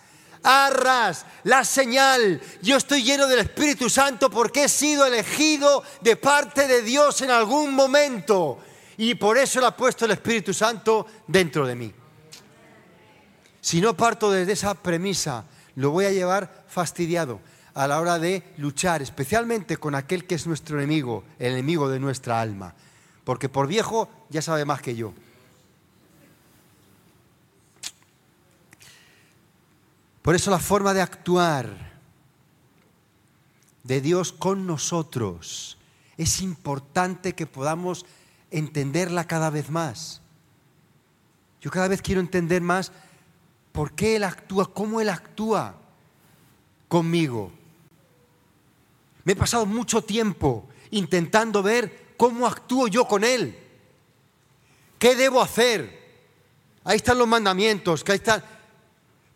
arras, 0.44 1.26
la 1.44 1.64
señal. 1.64 2.42
Yo 2.62 2.78
estoy 2.78 3.04
lleno 3.04 3.28
del 3.28 3.40
Espíritu 3.40 3.90
Santo 3.90 4.30
porque 4.30 4.66
he 4.66 4.70
sido 4.70 5.06
elegido 5.06 5.84
de 6.02 6.16
parte 6.16 6.68
de 6.68 6.82
Dios 6.82 7.22
en 7.22 7.32
algún 7.32 7.74
momento. 7.74 8.60
Y 8.98 9.16
por 9.16 9.38
eso 9.38 9.60
le 9.60 9.68
ha 9.68 9.76
puesto 9.76 10.06
el 10.06 10.12
Espíritu 10.12 10.54
Santo 10.54 11.06
dentro 11.28 11.66
de 11.66 11.76
mí. 11.76 11.94
Si 13.62 13.82
no 13.82 13.96
parto 13.96 14.32
desde 14.32 14.54
esa 14.54 14.74
premisa, 14.74 15.46
lo 15.76 15.92
voy 15.92 16.06
a 16.06 16.12
llevar 16.12 16.66
fastidiado 16.68 17.40
a 17.74 17.88
la 17.88 18.00
hora 18.00 18.20
de 18.20 18.44
luchar, 18.58 19.02
especialmente 19.02 19.78
con 19.78 19.96
aquel 19.96 20.26
que 20.26 20.36
es 20.36 20.48
nuestro 20.48 20.78
enemigo, 20.78 21.24
el 21.40 21.54
enemigo 21.54 21.90
de 21.90 22.00
nuestra 22.00 22.42
alma. 22.42 22.74
Porque 23.24 23.48
por 23.48 23.68
viejo 23.68 24.10
ya 24.30 24.42
sabe 24.42 24.66
más 24.66 24.82
que 24.82 24.96
yo. 24.96 25.14
Por 30.30 30.36
eso 30.36 30.52
la 30.52 30.60
forma 30.60 30.94
de 30.94 31.02
actuar 31.02 31.92
de 33.82 34.00
Dios 34.00 34.32
con 34.32 34.68
nosotros 34.68 35.76
es 36.18 36.42
importante 36.42 37.34
que 37.34 37.48
podamos 37.48 38.06
entenderla 38.52 39.26
cada 39.26 39.50
vez 39.50 39.72
más. 39.72 40.22
Yo 41.62 41.72
cada 41.72 41.88
vez 41.88 42.04
quiero 42.04 42.22
entender 42.22 42.62
más 42.62 42.92
por 43.72 43.94
qué 43.94 44.18
Él 44.18 44.24
actúa, 44.24 44.72
cómo 44.72 45.02
Él 45.02 45.10
actúa 45.10 45.74
conmigo. 46.88 47.52
Me 49.24 49.34
he 49.34 49.36
pasado 49.36 49.66
mucho 49.66 50.04
tiempo 50.04 50.70
intentando 50.92 51.64
ver 51.64 52.14
cómo 52.18 52.46
actúo 52.46 52.88
yo 52.88 53.06
con 53.06 53.24
Él. 53.24 53.58
¿Qué 55.00 55.16
debo 55.16 55.42
hacer? 55.42 56.22
Ahí 56.84 56.98
están 56.98 57.18
los 57.18 57.28
mandamientos, 57.28 58.04
que 58.04 58.12
ahí 58.12 58.18
están 58.20 58.44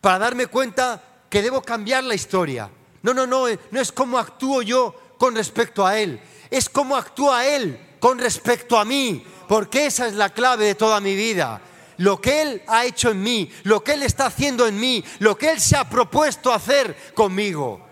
para 0.03 0.19
darme 0.19 0.47
cuenta 0.47 1.01
que 1.29 1.41
debo 1.41 1.61
cambiar 1.61 2.03
la 2.03 2.13
historia. 2.13 2.69
No, 3.03 3.13
no, 3.13 3.25
no, 3.25 3.47
eh, 3.47 3.57
no 3.71 3.79
es 3.79 3.93
cómo 3.93 4.19
actúo 4.19 4.61
yo 4.61 4.93
con 5.17 5.33
respecto 5.33 5.87
a 5.87 5.97
Él, 5.97 6.19
es 6.51 6.67
cómo 6.67 6.97
actúa 6.97 7.47
Él 7.47 7.79
con 8.01 8.19
respecto 8.19 8.77
a 8.77 8.83
mí, 8.83 9.25
porque 9.47 9.85
esa 9.85 10.05
es 10.05 10.15
la 10.15 10.31
clave 10.31 10.65
de 10.65 10.75
toda 10.75 10.99
mi 10.99 11.15
vida. 11.15 11.61
Lo 11.99 12.19
que 12.19 12.41
Él 12.41 12.63
ha 12.67 12.83
hecho 12.83 13.11
en 13.11 13.23
mí, 13.23 13.49
lo 13.63 13.81
que 13.81 13.93
Él 13.93 14.03
está 14.03 14.25
haciendo 14.25 14.67
en 14.67 14.77
mí, 14.77 15.01
lo 15.19 15.37
que 15.37 15.51
Él 15.51 15.61
se 15.61 15.77
ha 15.77 15.89
propuesto 15.89 16.51
hacer 16.51 17.13
conmigo. 17.13 17.87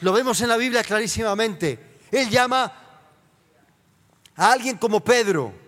Lo 0.00 0.12
vemos 0.12 0.38
en 0.42 0.50
la 0.50 0.58
Biblia 0.58 0.84
clarísimamente. 0.84 1.98
Él 2.12 2.28
llama 2.28 2.70
a 4.36 4.52
alguien 4.52 4.76
como 4.76 5.00
Pedro, 5.00 5.63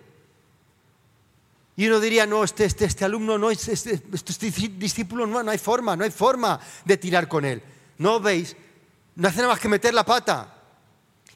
y 1.76 1.86
uno 1.86 2.00
diría, 2.00 2.26
no, 2.26 2.42
este, 2.42 2.64
este, 2.64 2.86
este 2.86 3.04
alumno 3.04 3.36
no 3.36 3.50
es, 3.50 3.68
este, 3.68 4.00
este, 4.12 4.50
discípulo 4.70 5.26
no, 5.26 5.42
no 5.42 5.50
hay 5.50 5.58
forma, 5.58 5.94
no 5.94 6.04
hay 6.04 6.10
forma 6.10 6.58
de 6.86 6.96
tirar 6.96 7.28
con 7.28 7.44
él. 7.44 7.62
¿No 7.98 8.18
veis? 8.18 8.56
No 9.14 9.28
hace 9.28 9.38
nada 9.38 9.50
más 9.50 9.60
que 9.60 9.68
meter 9.68 9.92
la 9.92 10.04
pata. 10.04 10.54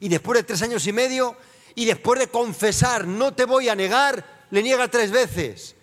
Y 0.01 0.09
después 0.09 0.39
de 0.39 0.45
tres 0.45 0.63
años 0.63 0.87
y 0.87 0.95
medio, 0.95 1.37
y 1.75 1.85
después 1.85 2.19
de 2.19 2.29
confesar, 2.29 3.07
no 3.07 3.35
te 3.35 3.45
voy 3.45 3.69
a 3.69 3.75
negar, 3.75 4.47
le 4.51 4.63
niega 4.63 4.89
tres 4.89 5.11
veces. 5.11 5.77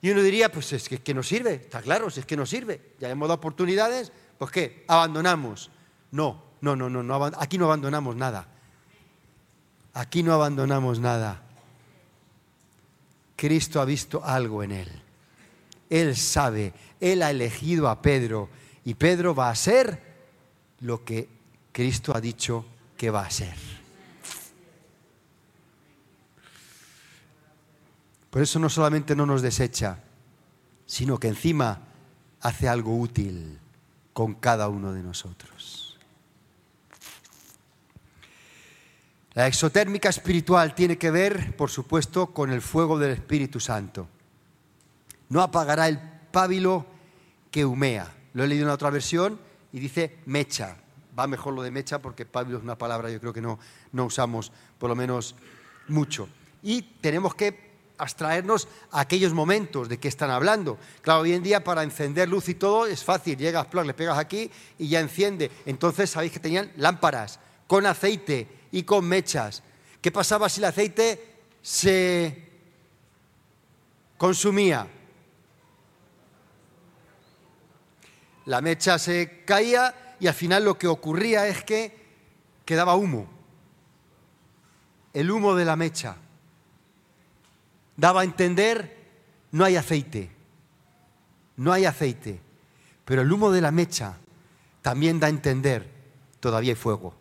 Y 0.00 0.10
uno 0.10 0.22
diría, 0.22 0.52
pues 0.52 0.72
es 0.72 0.88
que, 0.88 1.02
que 1.02 1.12
no 1.12 1.24
sirve, 1.24 1.54
está 1.54 1.82
claro, 1.82 2.08
si 2.08 2.20
es 2.20 2.26
que 2.26 2.36
no 2.36 2.46
sirve. 2.46 2.94
Ya 3.00 3.10
hemos 3.10 3.26
dado 3.26 3.38
oportunidades, 3.38 4.12
pues 4.38 4.52
¿qué? 4.52 4.84
Abandonamos. 4.86 5.72
No, 6.12 6.40
no, 6.60 6.76
no, 6.76 6.88
no, 6.88 7.02
no 7.02 7.24
aquí 7.36 7.58
no 7.58 7.64
abandonamos 7.64 8.14
nada. 8.14 8.46
Aquí 9.92 10.22
no 10.22 10.34
abandonamos 10.34 11.00
nada. 11.00 11.45
Cristo 13.36 13.80
ha 13.80 13.84
visto 13.84 14.24
algo 14.24 14.62
en 14.62 14.72
él. 14.72 14.88
Él 15.88 16.16
sabe, 16.16 16.72
Él 17.00 17.22
ha 17.22 17.30
elegido 17.30 17.88
a 17.88 18.02
Pedro 18.02 18.48
y 18.84 18.94
Pedro 18.94 19.34
va 19.34 19.50
a 19.50 19.54
ser 19.54 20.02
lo 20.80 21.04
que 21.04 21.28
Cristo 21.72 22.16
ha 22.16 22.20
dicho 22.20 22.64
que 22.96 23.10
va 23.10 23.26
a 23.26 23.30
ser. 23.30 23.54
Por 28.30 28.42
eso 28.42 28.58
no 28.58 28.68
solamente 28.68 29.14
no 29.14 29.24
nos 29.24 29.42
desecha, 29.42 30.00
sino 30.84 31.18
que 31.18 31.28
encima 31.28 31.80
hace 32.40 32.68
algo 32.68 32.98
útil 32.98 33.58
con 34.12 34.34
cada 34.34 34.68
uno 34.68 34.92
de 34.92 35.02
nosotros. 35.02 35.85
La 39.36 39.46
exotérmica 39.46 40.08
espiritual 40.08 40.74
tiene 40.74 40.96
que 40.96 41.10
ver, 41.10 41.54
por 41.56 41.68
supuesto, 41.68 42.28
con 42.28 42.50
el 42.50 42.62
fuego 42.62 42.98
del 42.98 43.10
Espíritu 43.10 43.60
Santo. 43.60 44.08
No 45.28 45.42
apagará 45.42 45.88
el 45.88 46.00
pábilo 46.30 46.86
que 47.50 47.66
humea. 47.66 48.10
Lo 48.32 48.44
he 48.44 48.48
leído 48.48 48.64
en 48.64 48.70
otra 48.70 48.88
versión 48.88 49.38
y 49.74 49.78
dice 49.78 50.16
mecha. 50.24 50.78
Va 51.18 51.26
mejor 51.26 51.52
lo 51.52 51.60
de 51.60 51.70
mecha 51.70 52.00
porque 52.00 52.24
pábilo 52.24 52.56
es 52.56 52.64
una 52.64 52.78
palabra 52.78 53.10
yo 53.10 53.20
creo 53.20 53.34
que 53.34 53.42
no, 53.42 53.58
no 53.92 54.06
usamos 54.06 54.52
por 54.78 54.88
lo 54.88 54.96
menos 54.96 55.34
mucho. 55.88 56.30
Y 56.62 56.80
tenemos 56.80 57.34
que 57.34 57.76
abstraernos 57.98 58.68
a 58.90 59.00
aquellos 59.00 59.34
momentos 59.34 59.90
de 59.90 59.98
que 59.98 60.08
están 60.08 60.30
hablando. 60.30 60.78
Claro, 61.02 61.20
hoy 61.20 61.34
en 61.34 61.42
día 61.42 61.62
para 61.62 61.82
encender 61.82 62.26
luz 62.26 62.48
y 62.48 62.54
todo 62.54 62.86
es 62.86 63.04
fácil. 63.04 63.36
Llegas, 63.36 63.66
le 63.84 63.92
pegas 63.92 64.16
aquí 64.16 64.50
y 64.78 64.88
ya 64.88 65.00
enciende. 65.00 65.50
Entonces 65.66 66.08
sabéis 66.08 66.32
que 66.32 66.40
tenían 66.40 66.72
lámparas 66.76 67.38
con 67.66 67.84
aceite 67.84 68.48
y 68.72 68.82
con 68.82 69.04
mechas. 69.06 69.62
¿Qué 70.00 70.10
pasaba 70.10 70.48
si 70.48 70.60
el 70.60 70.66
aceite 70.66 71.34
se 71.62 72.48
consumía? 74.16 74.86
La 78.46 78.60
mecha 78.60 78.98
se 78.98 79.44
caía 79.44 80.16
y 80.20 80.26
al 80.26 80.34
final 80.34 80.64
lo 80.64 80.78
que 80.78 80.86
ocurría 80.86 81.48
es 81.48 81.64
que 81.64 82.06
quedaba 82.64 82.94
humo. 82.94 83.26
El 85.12 85.30
humo 85.30 85.54
de 85.54 85.64
la 85.64 85.76
mecha 85.76 86.16
daba 87.96 88.20
a 88.20 88.24
entender 88.24 88.96
no 89.52 89.64
hay 89.64 89.76
aceite, 89.76 90.30
no 91.56 91.72
hay 91.72 91.86
aceite, 91.86 92.40
pero 93.04 93.22
el 93.22 93.32
humo 93.32 93.50
de 93.50 93.62
la 93.62 93.70
mecha 93.70 94.18
también 94.82 95.18
da 95.18 95.28
a 95.28 95.30
entender 95.30 95.90
todavía 96.40 96.72
hay 96.72 96.76
fuego. 96.76 97.14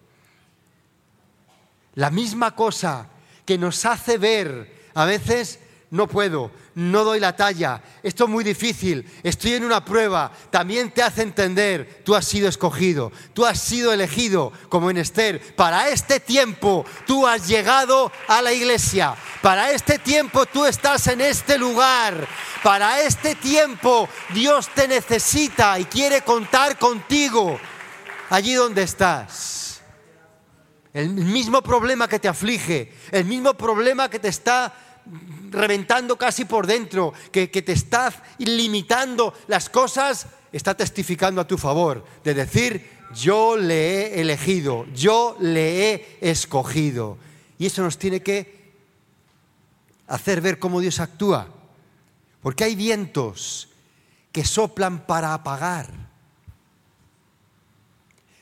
La 1.95 2.09
misma 2.09 2.55
cosa 2.55 3.07
que 3.45 3.57
nos 3.57 3.85
hace 3.85 4.17
ver 4.17 4.89
a 4.93 5.05
veces 5.05 5.59
no 5.91 6.07
puedo, 6.07 6.51
no 6.73 7.03
doy 7.03 7.19
la 7.19 7.35
talla, 7.35 7.81
esto 8.03 8.25
es 8.25 8.29
muy 8.29 8.43
difícil, 8.43 9.09
estoy 9.23 9.53
en 9.53 9.63
una 9.63 9.85
prueba, 9.85 10.31
también 10.49 10.91
te 10.91 11.01
hace 11.01 11.21
entender, 11.21 12.01
tú 12.03 12.15
has 12.15 12.25
sido 12.25 12.49
escogido, 12.49 13.11
tú 13.33 13.45
has 13.45 13.59
sido 13.61 13.93
elegido, 13.93 14.51
como 14.67 14.89
en 14.89 14.97
Esther, 14.97 15.55
para 15.55 15.89
este 15.89 16.19
tiempo 16.19 16.85
tú 17.05 17.25
has 17.25 17.47
llegado 17.47 18.11
a 18.27 18.41
la 18.41 18.51
iglesia, 18.51 19.15
para 19.41 19.71
este 19.71 19.99
tiempo 19.99 20.45
tú 20.45 20.65
estás 20.65 21.07
en 21.07 21.21
este 21.21 21.57
lugar, 21.57 22.27
para 22.61 23.01
este 23.01 23.35
tiempo 23.35 24.09
Dios 24.33 24.67
te 24.75 24.87
necesita 24.87 25.79
y 25.79 25.85
quiere 25.85 26.21
contar 26.23 26.77
contigo 26.77 27.57
allí 28.29 28.53
donde 28.53 28.83
estás. 28.83 29.64
El 30.95 31.09
mismo 31.09 31.61
problema 31.61 32.07
que 32.07 32.19
te 32.19 32.29
aflige, 32.29 32.89
el 33.11 33.25
mismo 33.25 33.53
problema 33.53 34.09
que 34.09 34.17
te 34.17 34.29
está 34.29 34.73
reventando 35.51 36.17
casi 36.17 36.45
por 36.45 36.65
dentro, 36.65 37.11
que, 37.33 37.47
te 37.47 37.73
está 37.73 38.13
limitando 38.37 39.33
las 39.47 39.69
cosas, 39.69 40.27
está 40.53 40.73
testificando 40.73 41.41
a 41.41 41.47
tu 41.47 41.57
favor, 41.57 42.05
de 42.23 42.33
decir, 42.33 42.89
yo 43.13 43.57
le 43.57 44.15
he 44.15 44.21
elegido, 44.21 44.85
yo 44.93 45.35
le 45.41 45.91
he 45.91 46.17
escogido. 46.21 47.17
Y 47.59 47.65
eso 47.65 47.83
nos 47.83 47.97
tiene 47.97 48.21
que 48.21 48.71
hacer 50.07 50.39
ver 50.39 50.59
cómo 50.59 50.79
Dios 50.79 51.01
actúa. 51.01 51.49
Porque 52.41 52.63
hay 52.63 52.75
vientos 52.75 53.67
que 54.31 54.45
soplan 54.45 55.05
para 55.05 55.33
apagar. 55.33 55.89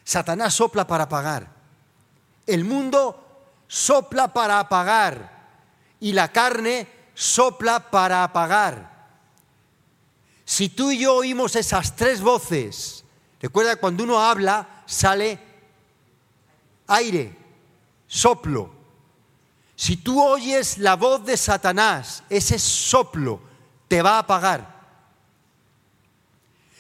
Satanás 0.04 0.54
sopla 0.54 0.86
para 0.86 1.06
apagar. 1.06 1.63
El 2.46 2.66
mundo 2.66 3.20
sopla 3.68 4.34
para 4.34 4.60
apagar 4.60 5.32
y 6.00 6.14
la 6.14 6.32
carne 6.32 6.88
sopla 7.14 7.90
para 7.90 8.24
apagar. 8.24 8.94
Si 10.46 10.70
tú 10.70 10.92
y 10.92 11.00
yo 11.00 11.16
oímos 11.16 11.56
esas 11.56 11.96
tres 11.96 12.22
voces, 12.22 13.06
recuerda 13.42 13.78
cuando 13.78 14.04
uno 14.04 14.20
habla 14.20 14.84
sale 14.86 15.40
aire, 16.88 17.36
soplo. 18.08 18.70
Si 19.76 19.98
tú 19.98 20.22
oyes 20.22 20.78
la 20.78 20.96
voz 20.96 21.26
de 21.26 21.38
Satanás, 21.38 22.24
ese 22.30 22.60
soplo 22.60 23.42
te 23.88 24.02
va 24.02 24.16
a 24.16 24.20
apagar. 24.20 24.74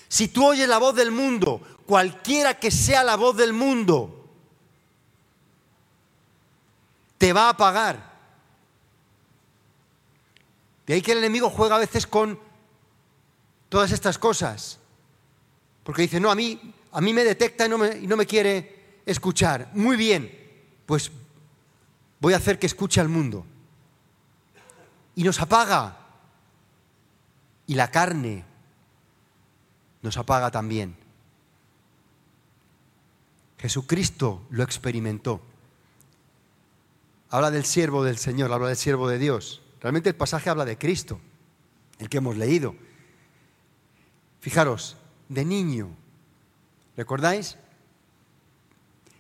Si 0.07 0.27
tú 0.27 0.45
oyes 0.45 0.67
la 0.67 0.77
voz 0.77 0.95
del 0.95 1.11
mundo, 1.11 1.59
cualquiera 1.87 2.59
que 2.59 2.69
sea 2.69 3.03
la 3.03 3.15
voz 3.15 3.35
del 3.35 3.53
mundo, 3.53 4.22
te 7.23 7.31
va 7.31 7.45
a 7.45 7.49
apagar. 7.51 8.03
De 10.85 10.93
ahí 10.93 11.01
que 11.01 11.13
el 11.13 11.19
enemigo 11.19 11.49
juega 11.49 11.77
a 11.77 11.79
veces 11.79 12.05
con 12.05 12.37
todas 13.69 13.93
estas 13.93 14.17
cosas. 14.17 14.77
Porque 15.85 16.01
dice, 16.01 16.19
no, 16.19 16.29
a 16.29 16.35
mí, 16.35 16.73
a 16.91 16.99
mí 16.99 17.13
me 17.13 17.23
detecta 17.23 17.65
y 17.65 17.69
no 17.69 17.77
me, 17.77 17.95
y 17.95 18.07
no 18.07 18.17
me 18.17 18.25
quiere 18.25 18.99
escuchar. 19.05 19.69
Muy 19.73 19.95
bien, 19.95 20.37
pues 20.85 21.13
voy 22.19 22.33
a 22.33 22.37
hacer 22.37 22.59
que 22.59 22.65
escuche 22.65 22.99
al 22.99 23.07
mundo. 23.07 23.45
Y 25.15 25.23
nos 25.23 25.39
apaga. 25.39 25.99
Y 27.67 27.75
la 27.75 27.89
carne 27.89 28.43
nos 30.01 30.17
apaga 30.17 30.51
también. 30.51 30.97
Jesucristo 33.59 34.45
lo 34.49 34.61
experimentó. 34.63 35.52
Habla 37.33 37.49
del 37.49 37.65
siervo 37.65 38.03
del 38.03 38.19
Señor, 38.19 38.53
habla 38.53 38.67
del 38.67 38.77
siervo 38.77 39.09
de 39.09 39.17
Dios. 39.17 39.63
Realmente 39.81 40.07
el 40.09 40.15
pasaje 40.15 40.51
habla 40.51 40.65
de 40.65 40.77
Cristo, 40.77 41.19
el 41.97 42.07
que 42.07 42.17
hemos 42.17 42.37
leído. 42.37 42.75
Fijaros, 44.39 44.97
de 45.29 45.43
niño, 45.43 45.89
¿recordáis? 46.95 47.57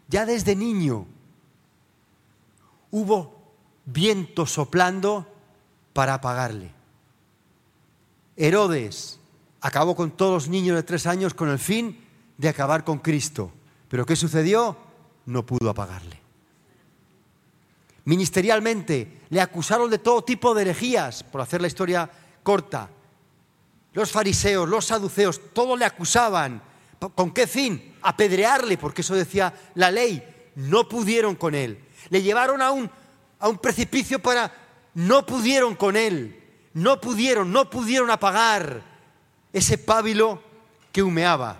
Ya 0.09 0.27
desde 0.27 0.55
niño 0.55 1.07
hubo 2.91 3.51
viento 3.83 4.45
soplando 4.45 5.25
para 5.91 6.13
apagarle. 6.13 6.69
Herodes 8.37 9.19
acabó 9.59 9.95
con 9.95 10.11
todos 10.11 10.33
los 10.43 10.49
niños 10.49 10.75
de 10.75 10.83
tres 10.83 11.07
años 11.07 11.33
con 11.33 11.49
el 11.49 11.57
fin 11.57 12.05
de 12.37 12.49
acabar 12.49 12.83
con 12.83 12.99
Cristo. 12.99 13.51
Pero 13.89 14.05
¿qué 14.05 14.15
sucedió? 14.15 14.77
No 15.25 15.43
pudo 15.47 15.71
apagarle 15.71 16.22
ministerialmente, 18.05 19.21
le 19.29 19.41
acusaron 19.41 19.89
de 19.89 19.99
todo 19.99 20.23
tipo 20.23 20.53
de 20.53 20.63
herejías, 20.63 21.23
por 21.23 21.41
hacer 21.41 21.61
la 21.61 21.67
historia 21.67 22.09
corta. 22.41 22.89
Los 23.93 24.11
fariseos, 24.11 24.67
los 24.67 24.85
saduceos, 24.85 25.39
todos 25.53 25.77
le 25.77 25.85
acusaban. 25.85 26.61
¿Con 27.15 27.31
qué 27.31 27.47
fin? 27.47 27.95
Apedrearle, 28.01 28.77
porque 28.77 29.01
eso 29.01 29.15
decía 29.15 29.53
la 29.75 29.91
ley. 29.91 30.23
No 30.55 30.87
pudieron 30.87 31.35
con 31.35 31.55
él. 31.55 31.79
Le 32.09 32.21
llevaron 32.21 32.61
a 32.61 32.71
un, 32.71 32.89
a 33.39 33.47
un 33.49 33.57
precipicio 33.57 34.19
para... 34.19 34.51
No 34.95 35.25
pudieron 35.25 35.75
con 35.75 35.95
él. 35.95 36.39
No 36.73 36.99
pudieron, 37.01 37.51
no 37.51 37.69
pudieron 37.69 38.09
apagar 38.11 38.83
ese 39.51 39.77
pábilo 39.77 40.41
que 40.91 41.03
humeaba. 41.03 41.57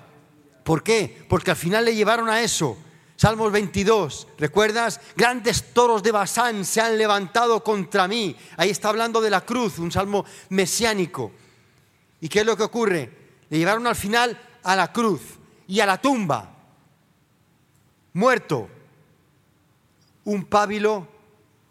¿Por 0.64 0.82
qué? 0.84 1.26
Porque 1.30 1.52
al 1.52 1.58
final 1.58 1.86
le 1.86 1.96
llevaron 1.96 2.30
a 2.30 2.42
eso. 2.42 2.78
Salmos 3.24 3.54
22, 3.54 4.28
¿recuerdas? 4.38 5.00
Grandes 5.16 5.72
toros 5.72 6.04
de 6.04 6.12
Basán 6.12 6.66
se 6.66 6.82
han 6.82 6.98
levantado 6.98 7.64
contra 7.64 8.06
mí. 8.06 8.36
Ahí 8.58 8.70
está 8.70 8.90
hablando 8.90 9.22
de 9.22 9.30
la 9.30 9.46
cruz, 9.46 9.80
un 9.80 9.94
salmo 9.94 10.26
mesiánico. 10.50 11.32
¿Y 12.20 12.28
qué 12.28 12.42
es 12.42 12.46
lo 12.46 12.58
que 12.58 12.64
ocurre? 12.64 13.10
Le 13.50 13.58
llevaron 13.58 13.88
al 13.88 13.96
final 13.96 14.38
a 14.62 14.76
la 14.76 14.92
cruz 14.92 15.22
y 15.70 15.80
a 15.80 15.86
la 15.86 16.02
tumba. 16.02 16.54
Muerto. 18.12 18.68
Un 20.26 20.44
pábilo 20.44 21.08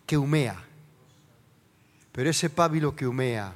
que 0.06 0.16
humea. 0.16 0.56
Pero 2.12 2.30
ese 2.30 2.48
pábilo 2.48 2.96
que 2.96 3.06
humea, 3.06 3.52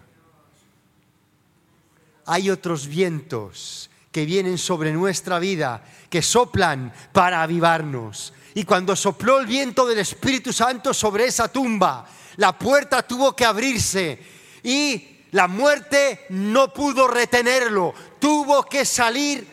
hay 2.26 2.50
otros 2.50 2.86
vientos 2.86 3.88
que 4.16 4.24
vienen 4.24 4.56
sobre 4.56 4.94
nuestra 4.94 5.38
vida, 5.38 5.84
que 6.08 6.22
soplan 6.22 6.90
para 7.12 7.42
avivarnos. 7.42 8.32
Y 8.54 8.64
cuando 8.64 8.96
sopló 8.96 9.40
el 9.40 9.46
viento 9.46 9.86
del 9.86 9.98
Espíritu 9.98 10.54
Santo 10.54 10.94
sobre 10.94 11.26
esa 11.26 11.48
tumba, 11.48 12.08
la 12.36 12.58
puerta 12.58 13.06
tuvo 13.06 13.36
que 13.36 13.44
abrirse 13.44 14.18
y 14.62 15.18
la 15.32 15.48
muerte 15.48 16.24
no 16.30 16.72
pudo 16.72 17.06
retenerlo, 17.08 17.92
tuvo 18.18 18.62
que 18.62 18.86
salir 18.86 19.46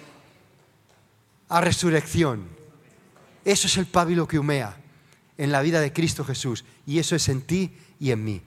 a 1.50 1.60
resurrección. 1.60 2.48
Eso 3.44 3.68
es 3.68 3.76
el 3.76 3.88
pábilo 3.88 4.30
que 4.30 4.40
humea 4.40 4.78
en 5.38 5.52
la 5.52 5.62
vida 5.62 5.82
de 5.82 5.92
Cristo 5.92 6.24
Jesús 6.24 6.64
y 6.88 7.00
eso 7.00 7.18
es 7.18 7.28
en 7.28 7.42
ti 7.42 7.78
y 8.00 8.12
en 8.12 8.24
mí. 8.24 8.42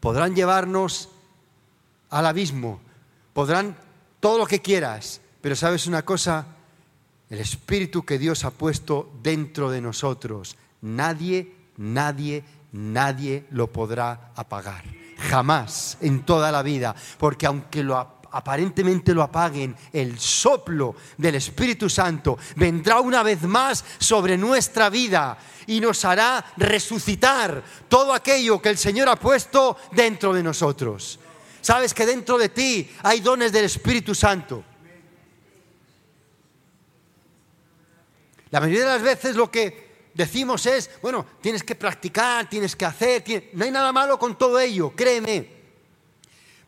Podrán 0.00 0.34
llevarnos 0.34 1.10
al 2.08 2.26
abismo, 2.26 2.80
podrán 3.32 3.76
todo 4.20 4.38
lo 4.38 4.46
que 4.46 4.60
quieras, 4.60 5.20
pero 5.40 5.56
sabes 5.56 5.86
una 5.86 6.04
cosa, 6.04 6.46
el 7.30 7.38
espíritu 7.38 8.04
que 8.04 8.18
Dios 8.18 8.44
ha 8.44 8.50
puesto 8.50 9.10
dentro 9.22 9.70
de 9.70 9.80
nosotros, 9.80 10.56
nadie, 10.82 11.54
nadie, 11.78 12.44
nadie 12.72 13.46
lo 13.50 13.72
podrá 13.72 14.32
apagar. 14.36 14.84
Jamás 15.18 15.98
en 16.00 16.24
toda 16.24 16.52
la 16.52 16.62
vida, 16.62 16.94
porque 17.18 17.46
aunque 17.46 17.82
lo 17.82 18.20
aparentemente 18.32 19.12
lo 19.12 19.22
apaguen, 19.22 19.74
el 19.92 20.18
soplo 20.18 20.94
del 21.16 21.34
Espíritu 21.34 21.90
Santo 21.90 22.38
vendrá 22.56 23.00
una 23.00 23.22
vez 23.22 23.42
más 23.42 23.84
sobre 23.98 24.38
nuestra 24.38 24.88
vida 24.88 25.36
y 25.66 25.80
nos 25.80 26.04
hará 26.04 26.44
resucitar 26.56 27.62
todo 27.88 28.14
aquello 28.14 28.62
que 28.62 28.68
el 28.68 28.78
Señor 28.78 29.08
ha 29.08 29.16
puesto 29.16 29.76
dentro 29.92 30.32
de 30.32 30.42
nosotros. 30.42 31.18
Sabes 31.60 31.92
que 31.94 32.06
dentro 32.06 32.38
de 32.38 32.48
ti 32.48 32.90
hay 33.02 33.20
dones 33.20 33.52
del 33.52 33.64
Espíritu 33.64 34.14
Santo. 34.14 34.64
La 38.50 38.60
mayoría 38.60 38.84
de 38.84 38.92
las 38.92 39.02
veces 39.02 39.36
lo 39.36 39.50
que 39.50 40.08
decimos 40.14 40.66
es, 40.66 40.90
bueno, 41.00 41.24
tienes 41.40 41.62
que 41.62 41.74
practicar, 41.74 42.48
tienes 42.48 42.74
que 42.74 42.84
hacer, 42.84 43.50
no 43.52 43.64
hay 43.64 43.70
nada 43.70 43.92
malo 43.92 44.18
con 44.18 44.36
todo 44.36 44.58
ello, 44.58 44.92
créeme. 44.94 45.60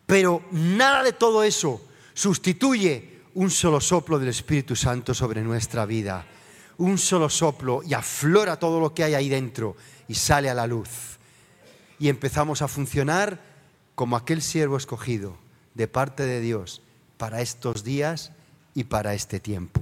Pero 0.06 0.44
nada 0.52 1.02
de 1.02 1.12
todo 1.12 1.42
eso 1.42 1.88
sustituye 2.14 3.22
un 3.34 3.50
solo 3.50 3.80
soplo 3.80 4.18
del 4.18 4.28
Espíritu 4.28 4.76
Santo 4.76 5.14
sobre 5.14 5.40
nuestra 5.40 5.86
vida. 5.86 6.26
Un 6.78 6.98
solo 6.98 7.28
soplo 7.28 7.82
y 7.82 7.94
aflora 7.94 8.58
todo 8.58 8.80
lo 8.80 8.94
que 8.94 9.04
hay 9.04 9.14
ahí 9.14 9.28
dentro 9.28 9.76
y 10.08 10.14
sale 10.14 10.50
a 10.50 10.54
la 10.54 10.66
luz. 10.66 11.18
Y 11.98 12.08
empezamos 12.08 12.62
a 12.62 12.68
funcionar 12.68 13.51
como 13.94 14.16
aquel 14.16 14.42
siervo 14.42 14.76
escogido 14.76 15.36
de 15.74 15.88
parte 15.88 16.24
de 16.24 16.40
Dios 16.40 16.82
para 17.16 17.40
estos 17.40 17.84
días 17.84 18.32
y 18.74 18.84
para 18.84 19.14
este 19.14 19.40
tiempo. 19.40 19.80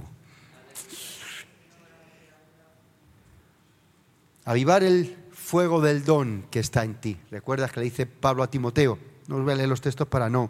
Avivar 4.45 4.83
el 4.83 5.17
fuego 5.31 5.81
del 5.81 6.03
don 6.03 6.45
que 6.49 6.59
está 6.59 6.83
en 6.83 6.95
ti. 6.95 7.17
¿Recuerdas 7.29 7.71
que 7.71 7.79
le 7.79 7.85
dice 7.85 8.05
Pablo 8.05 8.43
a 8.43 8.49
Timoteo? 8.49 8.97
No 9.27 9.37
os 9.37 9.43
voy 9.43 9.53
a 9.53 9.55
leer 9.55 9.69
los 9.69 9.81
textos 9.81 10.07
para 10.07 10.29
no. 10.29 10.49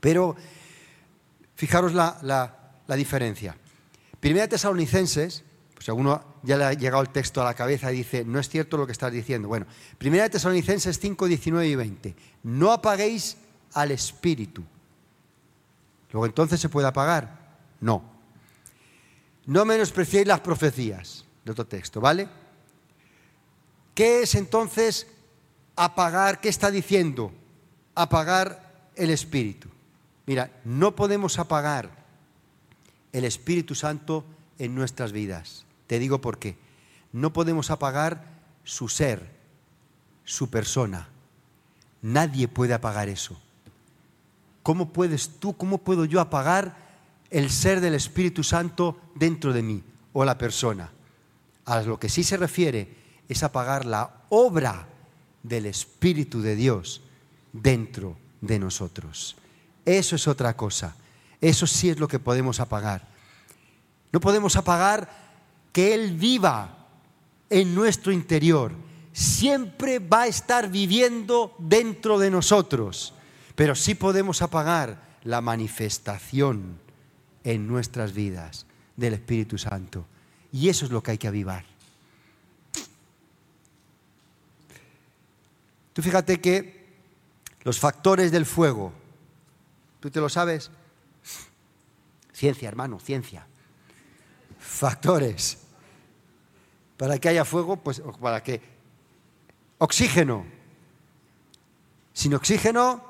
Pero 0.00 0.36
fijaros 1.54 1.92
la, 1.92 2.18
la 2.86 2.96
diferencia. 2.96 3.56
Primera 4.20 4.48
Tesalonicenses, 4.48 5.44
pues 5.84 5.90
alguno 5.90 6.24
ya 6.42 6.56
le 6.56 6.64
ha 6.64 6.72
llegado 6.72 7.02
el 7.02 7.10
texto 7.10 7.42
a 7.42 7.44
la 7.44 7.52
cabeza 7.52 7.92
y 7.92 7.96
dice, 7.96 8.24
no 8.24 8.38
es 8.38 8.48
cierto 8.48 8.78
lo 8.78 8.86
que 8.86 8.92
estás 8.92 9.12
diciendo. 9.12 9.48
Bueno, 9.48 9.66
Primera 9.98 10.30
Tesalonicenses 10.30 10.98
5, 10.98 11.26
19 11.26 11.68
y 11.68 11.74
20. 11.74 12.16
No 12.44 12.72
apaguéis 12.72 13.36
al 13.74 13.90
espíritu. 13.90 14.64
Luego 16.10 16.24
entonces 16.24 16.58
se 16.58 16.70
puede 16.70 16.88
apagar. 16.88 17.58
No. 17.82 18.02
No 19.44 19.66
menospreciéis 19.66 20.26
las 20.26 20.40
profecías. 20.40 21.26
De 21.44 21.52
otro 21.52 21.66
texto, 21.66 22.00
¿vale? 22.00 22.30
¿Qué 23.94 24.22
es 24.22 24.34
entonces 24.36 25.06
apagar? 25.76 26.40
¿Qué 26.40 26.48
está 26.48 26.70
diciendo? 26.70 27.30
Apagar 27.94 28.88
el 28.96 29.10
espíritu. 29.10 29.68
Mira, 30.24 30.50
no 30.64 30.96
podemos 30.96 31.38
apagar 31.38 31.90
el 33.12 33.26
Espíritu 33.26 33.74
Santo 33.74 34.24
en 34.58 34.74
nuestras 34.74 35.12
vidas. 35.12 35.66
Te 35.86 35.98
digo 35.98 36.20
por 36.20 36.38
qué. 36.38 36.56
No 37.12 37.32
podemos 37.32 37.70
apagar 37.70 38.24
su 38.64 38.88
ser, 38.88 39.30
su 40.24 40.50
persona. 40.50 41.08
Nadie 42.02 42.48
puede 42.48 42.74
apagar 42.74 43.08
eso. 43.08 43.40
¿Cómo 44.62 44.92
puedes 44.92 45.38
tú, 45.38 45.56
cómo 45.56 45.78
puedo 45.78 46.04
yo 46.04 46.20
apagar 46.20 46.76
el 47.30 47.50
ser 47.50 47.80
del 47.80 47.94
Espíritu 47.94 48.42
Santo 48.42 48.98
dentro 49.14 49.52
de 49.52 49.62
mí 49.62 49.82
o 50.12 50.24
la 50.24 50.38
persona? 50.38 50.90
A 51.66 51.82
lo 51.82 51.98
que 51.98 52.08
sí 52.08 52.24
se 52.24 52.36
refiere 52.36 52.96
es 53.28 53.42
apagar 53.42 53.84
la 53.84 54.22
obra 54.30 54.88
del 55.42 55.66
Espíritu 55.66 56.40
de 56.40 56.56
Dios 56.56 57.02
dentro 57.52 58.16
de 58.40 58.58
nosotros. 58.58 59.36
Eso 59.84 60.16
es 60.16 60.26
otra 60.26 60.56
cosa. 60.56 60.96
Eso 61.40 61.66
sí 61.66 61.90
es 61.90 61.98
lo 61.98 62.08
que 62.08 62.18
podemos 62.18 62.60
apagar. 62.60 63.06
No 64.12 64.20
podemos 64.20 64.56
apagar 64.56 65.23
que 65.74 65.92
Él 65.92 66.16
viva 66.16 66.86
en 67.50 67.74
nuestro 67.74 68.12
interior. 68.12 68.70
Siempre 69.12 69.98
va 69.98 70.22
a 70.22 70.26
estar 70.28 70.70
viviendo 70.70 71.56
dentro 71.58 72.20
de 72.20 72.30
nosotros. 72.30 73.12
Pero 73.56 73.74
sí 73.74 73.96
podemos 73.96 74.40
apagar 74.40 75.18
la 75.24 75.40
manifestación 75.40 76.78
en 77.42 77.66
nuestras 77.66 78.12
vidas 78.12 78.66
del 78.96 79.14
Espíritu 79.14 79.58
Santo. 79.58 80.06
Y 80.52 80.68
eso 80.68 80.84
es 80.84 80.92
lo 80.92 81.02
que 81.02 81.10
hay 81.10 81.18
que 81.18 81.26
avivar. 81.26 81.64
Tú 85.92 86.02
fíjate 86.02 86.40
que 86.40 86.86
los 87.64 87.80
factores 87.80 88.30
del 88.30 88.46
fuego, 88.46 88.92
¿tú 89.98 90.08
te 90.08 90.20
lo 90.20 90.28
sabes? 90.28 90.70
Ciencia, 92.32 92.68
hermano, 92.68 93.00
ciencia. 93.00 93.44
Factores. 94.60 95.63
Para 96.96 97.18
que 97.18 97.28
haya 97.28 97.44
fuego, 97.44 97.76
pues 97.76 98.02
para 98.20 98.42
que... 98.42 98.60
Oxígeno. 99.78 100.46
Sin 102.12 102.34
oxígeno 102.34 103.02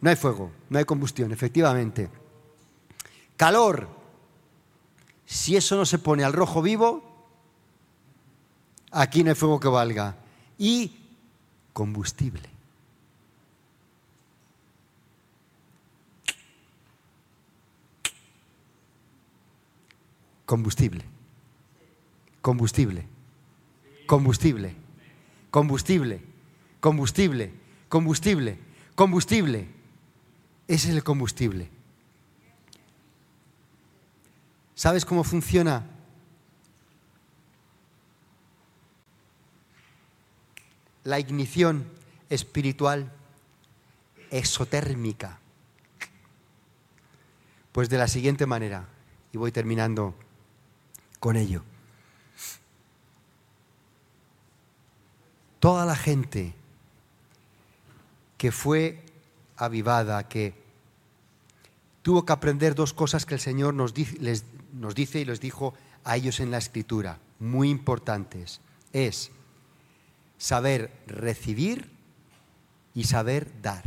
no 0.00 0.10
hay 0.10 0.16
fuego, 0.16 0.52
no 0.68 0.78
hay 0.78 0.84
combustión, 0.84 1.32
efectivamente. 1.32 2.10
Calor. 3.36 3.88
Si 5.24 5.56
eso 5.56 5.76
no 5.76 5.86
se 5.86 5.98
pone 5.98 6.22
al 6.22 6.32
rojo 6.32 6.62
vivo, 6.62 7.02
aquí 8.92 9.24
no 9.24 9.30
hay 9.30 9.34
fuego 9.34 9.58
que 9.58 9.68
valga. 9.68 10.16
Y 10.58 11.08
combustible. 11.72 12.48
Combustible. 20.44 21.15
Combustible. 22.46 23.04
Combustible. 24.06 24.76
Combustible. 25.50 26.22
Combustible. 26.78 27.52
Combustible. 27.88 28.58
Combustible. 28.94 29.68
Ese 30.68 30.90
es 30.90 30.94
el 30.94 31.02
combustible. 31.02 31.68
¿Sabes 34.76 35.04
cómo 35.04 35.24
funciona 35.24 35.90
la 41.02 41.18
ignición 41.18 41.90
espiritual 42.30 43.12
exotérmica? 44.30 45.40
Pues 47.72 47.88
de 47.88 47.98
la 47.98 48.06
siguiente 48.06 48.46
manera, 48.46 48.86
y 49.32 49.36
voy 49.36 49.50
terminando 49.50 50.14
con 51.18 51.34
ello. 51.34 51.64
Toda 55.66 55.84
la 55.84 55.96
gente 55.96 56.54
que 58.38 58.52
fue 58.52 59.02
avivada, 59.56 60.28
que 60.28 60.54
tuvo 62.02 62.24
que 62.24 62.32
aprender 62.32 62.76
dos 62.76 62.92
cosas 62.92 63.26
que 63.26 63.34
el 63.34 63.40
Señor 63.40 63.74
nos 63.74 63.92
dice, 63.92 65.18
y 65.18 65.24
les 65.24 65.40
dijo 65.40 65.74
a 66.04 66.14
ellos 66.14 66.38
en 66.38 66.52
la 66.52 66.58
Escritura, 66.58 67.18
muy 67.40 67.68
importantes. 67.68 68.60
Es 68.92 69.32
saber 70.38 70.92
recibir 71.08 71.90
y 72.94 73.02
saber 73.02 73.50
dar. 73.60 73.82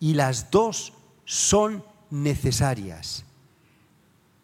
Y 0.00 0.12
las 0.12 0.50
dos 0.50 0.92
son 1.24 1.82
necesarias. 2.10 3.24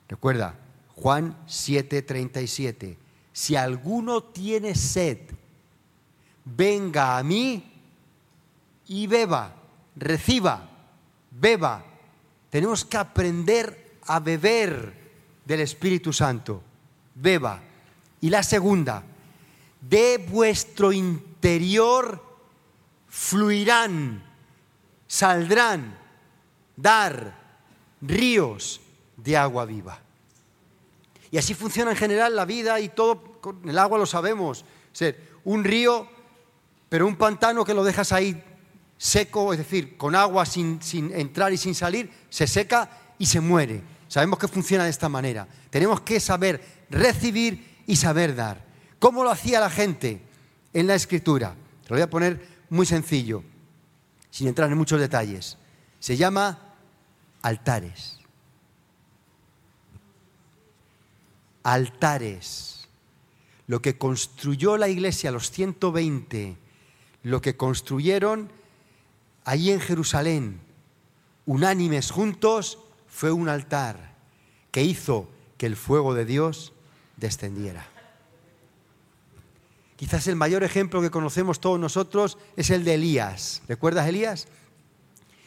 Recuerda, 0.09 0.55
Juan 0.97 1.37
7:37, 1.47 2.97
si 3.35 3.57
alguno 3.57 4.23
tiene 4.23 4.75
sed, 4.75 5.19
venga 6.45 7.19
a 7.19 7.23
mí 7.23 7.73
y 8.89 9.07
beba, 9.07 9.55
reciba, 9.97 10.69
beba. 11.31 11.85
Tenemos 12.51 12.85
que 12.85 12.97
aprender 12.97 13.99
a 14.07 14.21
beber 14.21 14.93
del 15.45 15.61
Espíritu 15.61 16.13
Santo, 16.13 16.63
beba. 17.15 17.61
Y 18.21 18.31
la 18.31 18.43
segunda, 18.43 19.03
de 19.81 20.19
vuestro 20.19 20.93
interior 20.93 22.23
fluirán, 23.09 24.23
saldrán, 25.07 25.99
dar 26.77 27.39
ríos 28.01 28.81
de 29.17 29.37
agua 29.37 29.65
viva. 29.65 30.01
Y 31.31 31.39
así 31.39 31.55
funciona 31.55 31.93
en 31.93 31.97
general 31.97 32.37
la 32.37 32.45
vida 32.45 32.79
y 32.81 32.91
todo, 32.91 33.41
con 33.41 33.69
el 33.69 33.79
agua 33.79 33.99
lo 33.99 34.07
sabemos. 34.07 34.65
Ser 34.93 35.33
un 35.45 35.65
río, 35.65 36.09
pero 36.93 37.07
un 37.07 37.17
pantano 37.17 37.65
que 37.65 37.73
lo 37.73 37.85
dejas 37.85 38.13
ahí 38.13 38.45
seco, 38.99 39.55
es 39.55 39.59
decir, 39.59 39.97
con 39.97 40.15
agua 40.15 40.45
sin, 40.45 40.79
entrar 41.15 41.51
y 41.51 41.57
sin 41.57 41.75
salir, 41.75 42.13
se 42.29 42.47
seca 42.47 43.15
y 43.19 43.25
se 43.25 43.41
muere. 43.41 43.83
Sabemos 44.09 44.39
que 44.39 44.47
funciona 44.47 44.85
de 44.85 44.91
esta 44.91 45.09
manera. 45.09 45.49
Tenemos 45.71 46.03
que 46.03 46.21
saber 46.21 46.85
recibir 46.91 47.79
y 47.87 47.97
saber 47.97 48.35
dar. 48.35 48.63
¿Cómo 48.99 49.25
lo 49.25 49.31
hacía 49.31 49.59
la 49.59 49.71
gente 49.71 50.21
en 50.75 50.87
la 50.87 50.95
escritura? 50.95 51.55
Te 51.83 51.89
lo 51.89 51.97
voy 51.97 52.03
a 52.03 52.11
poner 52.11 52.47
muy 52.69 52.85
sencillo, 52.85 53.43
sin 54.31 54.49
entrar 54.49 54.71
en 54.71 54.77
muchos 54.77 55.01
detalles. 55.01 55.57
Se 55.99 56.19
llama 56.19 56.75
altares. 57.41 58.19
Altares. 61.63 62.87
Lo 63.67 63.81
que 63.81 63.97
construyó 63.97 64.77
la 64.77 64.91
iglesia, 64.91 65.31
los 65.31 65.51
120, 65.51 66.59
lo 67.23 67.41
que 67.41 67.57
construyeron 67.57 68.51
allí 69.45 69.71
en 69.71 69.81
Jerusalén, 69.81 70.61
unánimes 71.47 72.11
juntos, 72.11 72.79
fue 73.09 73.31
un 73.33 73.49
altar 73.49 74.15
que 74.71 74.83
hizo 74.83 75.29
que 75.59 75.67
el 75.67 75.77
fuego 75.77 76.15
de 76.15 76.25
Dios 76.25 76.73
descendiera. 77.17 77.87
Quizás 79.97 80.27
el 80.27 80.35
mayor 80.35 80.65
ejemplo 80.65 81.01
que 81.01 81.11
conocemos 81.11 81.61
todos 81.61 81.79
nosotros 81.79 82.39
es 82.57 82.71
el 82.71 82.85
de 82.85 82.95
Elías. 82.95 83.63
¿Recuerdas 83.69 84.09
Elías? 84.09 84.49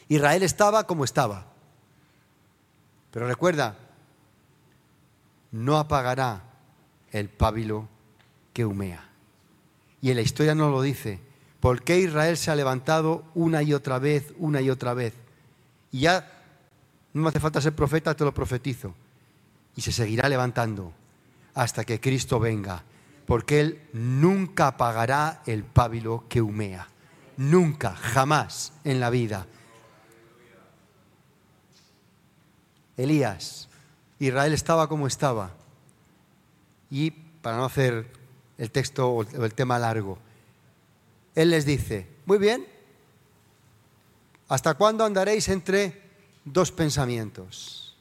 Israel 0.08 0.42
estaba 0.42 0.86
como 0.86 1.04
estaba. 1.04 1.46
Pero 3.10 3.26
recuerda, 3.26 3.76
no 5.50 5.76
apagará 5.76 6.44
el 7.10 7.28
pábilo 7.28 7.88
que 8.52 8.64
humea. 8.64 9.10
Y 10.00 10.10
en 10.10 10.16
la 10.16 10.22
historia 10.22 10.54
no 10.54 10.70
lo 10.70 10.80
dice. 10.80 11.25
¿Por 11.66 11.82
qué 11.82 11.98
Israel 11.98 12.36
se 12.36 12.52
ha 12.52 12.54
levantado 12.54 13.24
una 13.34 13.60
y 13.60 13.74
otra 13.74 13.98
vez, 13.98 14.32
una 14.38 14.60
y 14.60 14.70
otra 14.70 14.94
vez? 14.94 15.14
Y 15.90 16.02
ya 16.02 16.30
no 17.12 17.22
me 17.22 17.28
hace 17.30 17.40
falta 17.40 17.60
ser 17.60 17.74
profeta, 17.74 18.14
te 18.14 18.22
lo 18.22 18.32
profetizo. 18.32 18.94
Y 19.74 19.80
se 19.80 19.90
seguirá 19.90 20.28
levantando 20.28 20.92
hasta 21.54 21.82
que 21.82 22.00
Cristo 22.00 22.38
venga 22.38 22.84
porque 23.26 23.58
Él 23.58 23.82
nunca 23.92 24.68
apagará 24.68 25.42
el 25.44 25.64
pábilo 25.64 26.26
que 26.28 26.40
humea. 26.40 26.86
Nunca, 27.36 27.96
jamás 27.96 28.72
en 28.84 29.00
la 29.00 29.10
vida. 29.10 29.48
Elías, 32.96 33.68
Israel 34.20 34.52
estaba 34.52 34.88
como 34.88 35.08
estaba. 35.08 35.50
Y 36.92 37.10
para 37.10 37.56
no 37.56 37.64
hacer 37.64 38.12
el 38.56 38.70
texto 38.70 39.10
o 39.10 39.22
el 39.22 39.52
tema 39.52 39.80
largo, 39.80 40.20
Él 41.36 41.50
les 41.50 41.66
dice, 41.66 42.06
muy 42.24 42.38
bien, 42.38 42.66
¿hasta 44.48 44.74
cuándo 44.74 45.04
andaréis 45.04 45.48
entre 45.50 46.02
dos 46.46 46.72
pensamientos? 46.72 47.94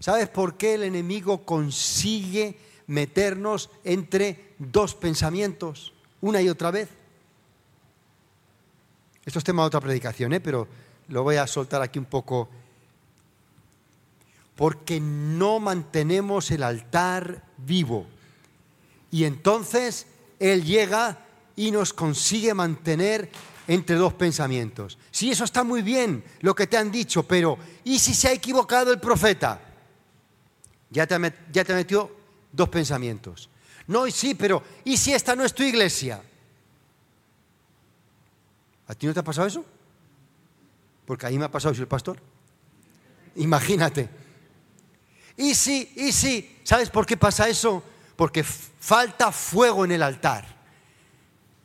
¿Sabes 0.00 0.28
por 0.28 0.56
qué 0.56 0.74
el 0.74 0.82
enemigo 0.82 1.44
consigue 1.44 2.58
meternos 2.86 3.70
entre 3.84 4.54
dos 4.58 4.94
pensamientos 4.94 5.92
una 6.22 6.40
y 6.40 6.48
otra 6.48 6.70
vez? 6.70 6.88
Esto 9.26 9.38
es 9.38 9.44
tema 9.44 9.62
de 9.62 9.66
otra 9.66 9.80
predicación, 9.80 10.32
¿eh? 10.32 10.40
pero 10.40 10.66
lo 11.08 11.22
voy 11.22 11.36
a 11.36 11.46
soltar 11.46 11.82
aquí 11.82 11.98
un 11.98 12.06
poco. 12.06 12.48
Porque 14.56 15.00
no 15.00 15.60
mantenemos 15.60 16.50
el 16.50 16.62
altar 16.62 17.44
vivo. 17.58 18.06
Y 19.10 19.24
entonces 19.24 20.06
Él 20.40 20.64
llega 20.64 21.18
y 21.56 21.70
nos 21.70 21.92
consigue 21.92 22.54
mantener 22.54 23.30
entre 23.68 23.96
dos 23.96 24.14
pensamientos. 24.14 24.98
Sí, 25.10 25.30
eso 25.30 25.44
está 25.44 25.64
muy 25.64 25.82
bien, 25.82 26.24
lo 26.40 26.54
que 26.54 26.66
te 26.66 26.76
han 26.76 26.90
dicho, 26.90 27.22
pero 27.22 27.58
¿y 27.84 27.98
si 27.98 28.14
se 28.14 28.28
ha 28.28 28.32
equivocado 28.32 28.92
el 28.92 29.00
profeta? 29.00 29.60
Ya 30.90 31.06
te, 31.06 31.16
ya 31.52 31.64
te 31.64 31.74
metió 31.74 32.10
dos 32.52 32.68
pensamientos. 32.68 33.48
No, 33.86 34.06
y 34.06 34.12
sí, 34.12 34.34
pero 34.34 34.62
¿y 34.84 34.96
si 34.96 35.12
esta 35.12 35.34
no 35.34 35.44
es 35.44 35.54
tu 35.54 35.62
iglesia? 35.62 36.22
¿A 38.86 38.94
ti 38.94 39.06
no 39.06 39.14
te 39.14 39.20
ha 39.20 39.24
pasado 39.24 39.46
eso? 39.46 39.64
Porque 41.06 41.26
a 41.26 41.30
mí 41.30 41.38
me 41.38 41.46
ha 41.46 41.50
pasado, 41.50 41.74
soy 41.74 41.82
el 41.82 41.88
pastor. 41.88 42.18
Imagínate. 43.36 44.08
Y 45.36 45.54
sí, 45.54 45.92
y 45.96 46.12
sí, 46.12 46.60
¿sabes 46.62 46.90
por 46.90 47.06
qué 47.06 47.16
pasa 47.16 47.48
eso? 47.48 47.82
Porque 48.16 48.44
falta 48.44 49.32
fuego 49.32 49.84
en 49.84 49.92
el 49.92 50.02
altar. 50.02 50.61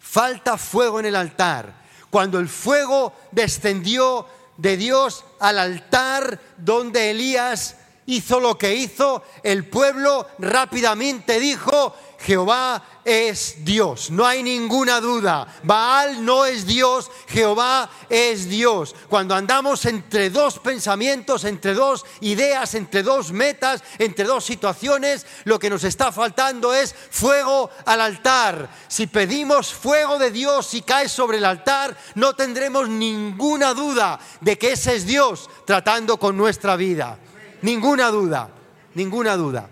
Falta 0.10 0.58
fuego 0.58 1.02
en 1.02 1.06
el 1.08 1.15
altar. 1.17 1.74
Cuando 2.10 2.39
el 2.39 2.48
fuego 2.48 3.13
descendió 3.34 4.26
de 4.56 4.78
Dios 4.78 5.26
al 5.39 5.60
altar 5.60 6.39
donde 6.58 7.12
Elías 7.12 7.76
hizo 8.08 8.39
lo 8.39 8.58
que 8.58 8.76
hizo, 8.76 9.24
el 9.43 9.65
pueblo 9.67 10.28
rápidamente 10.39 11.39
dijo, 11.39 11.96
Jehová 12.20 12.84
es 13.06 13.63
Dios, 13.63 14.10
no 14.12 14.26
hay 14.26 14.43
ninguna 14.43 15.00
duda. 15.00 15.48
Baal 15.63 16.26
no 16.26 16.46
es 16.46 16.65
Dios, 16.65 17.12
Jehová 17.28 17.89
es 18.10 18.50
Dios. 18.50 18.96
Cuando 19.08 19.36
andamos 19.36 19.86
entre 19.86 20.30
dos 20.30 20.60
pensamientos, 20.60 21.43
entre 21.43 21.74
dos 21.74 22.06
ideas, 22.22 22.74
entre 22.76 23.04
dos 23.04 23.32
metas, 23.32 23.84
entre 24.00 24.26
dos 24.26 24.46
situaciones, 24.46 25.26
lo 25.43 25.60
que 25.60 25.70
nos 25.70 25.84
está 25.84 26.12
faltando 26.12 26.74
es 26.74 26.96
fuego 27.12 27.70
al 27.86 28.02
altar. 28.02 28.70
Si 28.88 29.08
pedimos 29.08 29.74
fuego 29.74 30.17
de 30.17 30.32
Dios 30.32 30.74
y 30.74 30.82
cae 30.82 31.08
sobre 31.08 31.38
el 31.38 31.46
altar, 31.46 31.96
no 32.15 32.36
tendremos 32.36 32.89
ninguna 32.89 33.74
duda 33.74 34.20
de 34.41 34.58
que 34.58 34.72
ese 34.74 34.96
es 34.96 35.06
Dios 35.06 35.50
tratando 35.65 36.17
con 36.17 36.36
nuestra 36.36 36.76
vida. 36.76 37.20
Ninguna 37.62 38.10
duda, 38.10 38.50
ninguna 38.93 39.36
duda. 39.36 39.70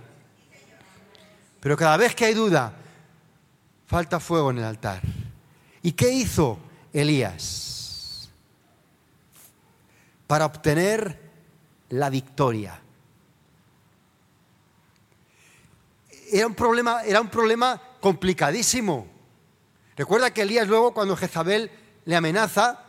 Pero 1.59 1.77
cada 1.77 1.97
vez 1.97 2.15
que 2.15 2.25
hay 2.25 2.33
duda, 2.33 2.73
falta 3.87 4.19
fuego 4.19 4.51
en 4.51 4.59
el 4.59 4.63
altar. 4.63 5.01
¿Y 5.81 5.91
qué 5.91 6.11
hizo 6.11 6.59
Elías 6.93 8.29
para 10.27 10.45
obtener 10.45 11.19
la 11.89 12.09
victoria? 12.09 12.79
Era 16.31 16.47
un 16.47 16.55
problema, 16.55 17.03
era 17.03 17.21
un 17.21 17.29
problema 17.29 17.81
complicadísimo. 17.99 19.07
Recuerda 19.95 20.33
que 20.33 20.41
Elías 20.41 20.67
luego 20.67 20.93
cuando 20.93 21.15
Jezabel 21.15 21.71
le 22.05 22.15
amenaza, 22.15 22.83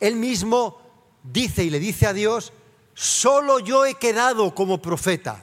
él 0.00 0.16
mismo 0.16 0.80
dice 1.22 1.64
y 1.64 1.70
le 1.70 1.78
dice 1.78 2.06
a 2.06 2.12
Dios, 2.12 2.52
solo 3.00 3.58
yo 3.60 3.86
he 3.86 3.94
quedado 3.94 4.54
como 4.54 4.82
profeta. 4.82 5.42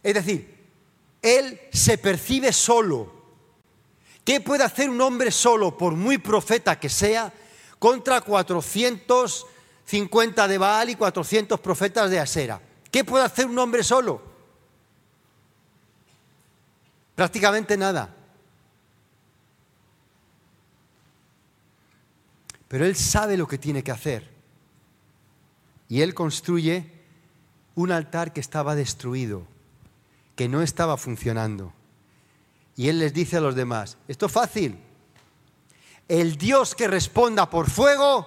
Es 0.00 0.14
decir, 0.14 0.54
él 1.20 1.60
se 1.72 1.98
percibe 1.98 2.52
solo. 2.52 3.12
¿Qué 4.24 4.40
puede 4.40 4.62
hacer 4.62 4.88
un 4.88 5.00
hombre 5.00 5.32
solo, 5.32 5.76
por 5.76 5.94
muy 5.94 6.18
profeta 6.18 6.78
que 6.78 6.88
sea, 6.88 7.32
contra 7.80 8.20
450 8.20 10.46
de 10.46 10.58
Baal 10.58 10.90
y 10.90 10.94
400 10.94 11.58
profetas 11.58 12.08
de 12.10 12.20
Asera? 12.20 12.60
¿Qué 12.92 13.02
puede 13.02 13.24
hacer 13.24 13.46
un 13.46 13.58
hombre 13.58 13.82
solo? 13.82 14.22
Prácticamente 17.16 17.76
nada. 17.76 18.14
Pero 22.68 22.86
él 22.86 22.94
sabe 22.94 23.36
lo 23.36 23.48
que 23.48 23.58
tiene 23.58 23.82
que 23.82 23.90
hacer. 23.90 24.33
Y 25.88 26.00
él 26.00 26.14
construye 26.14 26.90
un 27.74 27.92
altar 27.92 28.32
que 28.32 28.40
estaba 28.40 28.74
destruido 28.74 29.46
que 30.36 30.48
no 30.48 30.62
estaba 30.62 30.96
funcionando. 30.96 31.72
Y 32.76 32.88
él 32.88 32.98
les 32.98 33.14
dice 33.14 33.36
a 33.36 33.40
los 33.40 33.54
demás, 33.54 33.96
esto 34.08 34.26
es 34.26 34.32
fácil, 34.32 34.78
el 36.08 36.36
Dios 36.36 36.74
que 36.74 36.88
responda 36.88 37.48
por 37.48 37.70
fuego, 37.70 38.26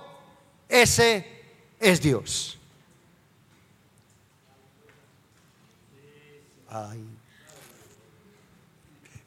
ese 0.69 1.43
es 1.79 2.01
Dios. 2.01 2.57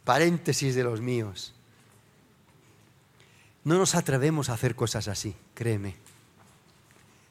Paréntesis 0.05 0.75
de 0.75 0.85
los 0.85 1.01
míos. 1.01 1.53
No 3.63 3.77
nos 3.77 3.95
atrevemos 3.95 4.49
a 4.49 4.55
hacer 4.55 4.75
cosas 4.75 5.07
así, 5.07 5.37
créeme. 5.55 5.97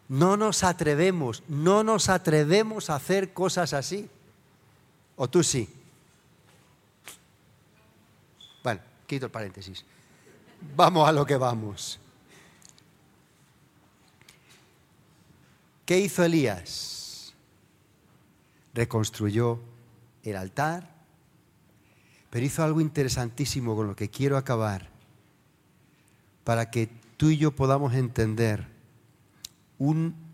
No 0.09 0.35
nos 0.37 0.63
atrevemos, 0.63 1.43
no 1.47 1.83
nos 1.83 2.09
atrevemos 2.09 2.89
a 2.89 2.95
hacer 2.95 3.31
cosas 3.31 3.73
así. 3.73 4.09
¿O 5.15 5.29
tú 5.29 5.43
sí? 5.43 5.69
Bueno, 8.63 8.81
quito 9.05 9.27
el 9.27 9.31
paréntesis. 9.31 9.85
Vamos 10.75 11.07
a 11.07 11.11
lo 11.11 11.25
que 11.25 11.37
vamos. 11.37 11.99
¿Qué 15.85 15.99
hizo 15.99 16.23
Elías? 16.23 17.33
Reconstruyó 18.73 19.59
el 20.23 20.35
altar, 20.35 20.89
pero 22.29 22.45
hizo 22.45 22.63
algo 22.63 22.81
interesantísimo 22.81 23.75
con 23.75 23.87
lo 23.87 23.95
que 23.95 24.09
quiero 24.09 24.37
acabar, 24.37 24.89
para 26.43 26.71
que 26.71 26.89
tú 27.17 27.29
y 27.29 27.37
yo 27.37 27.51
podamos 27.51 27.93
entender 27.93 28.78
un 29.79 30.29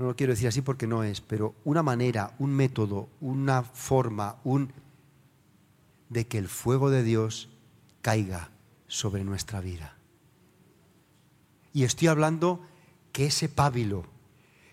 no 0.00 0.06
lo 0.06 0.16
quiero 0.16 0.32
decir 0.32 0.48
así 0.48 0.62
porque 0.62 0.86
no 0.86 1.04
es, 1.04 1.20
pero 1.20 1.54
una 1.62 1.82
manera, 1.82 2.32
un 2.38 2.52
método, 2.52 3.10
una 3.20 3.62
forma, 3.62 4.36
un 4.44 4.72
de 6.08 6.26
que 6.26 6.38
el 6.38 6.48
fuego 6.48 6.88
de 6.88 7.02
Dios 7.02 7.50
caiga 8.00 8.48
sobre 8.88 9.24
nuestra 9.24 9.60
vida. 9.60 9.98
Y 11.74 11.84
estoy 11.84 12.08
hablando 12.08 12.66
que 13.12 13.26
ese 13.26 13.50
pábilo, 13.50 14.06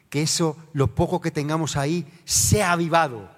que 0.10 0.22
eso, 0.22 0.55
lo 0.72 0.95
poco 0.95 1.20
que 1.20 1.30
tengamos 1.30 1.76
ahí, 1.76 2.08
sea 2.24 2.72
avivado, 2.72 3.30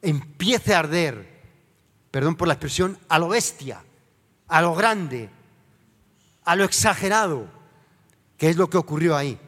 empiece 0.00 0.74
a 0.74 0.78
arder, 0.78 1.42
perdón 2.10 2.36
por 2.36 2.48
la 2.48 2.54
expresión, 2.54 2.96
a 3.10 3.18
lo 3.18 3.28
bestia, 3.28 3.84
a 4.48 4.62
lo 4.62 4.74
grande, 4.74 5.28
a 6.44 6.56
lo 6.56 6.64
exagerado, 6.64 7.48
que 8.42 8.50
es 8.50 8.56
lo 8.56 8.68
que 8.68 8.76
ocurrió 8.76 9.16
ahí 9.16 9.38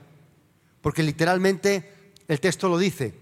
porque 0.85 1.03
literalmente 1.03 2.13
el 2.29 2.41
texto 2.41 2.69
lo 2.69 2.77
dice, 2.77 3.15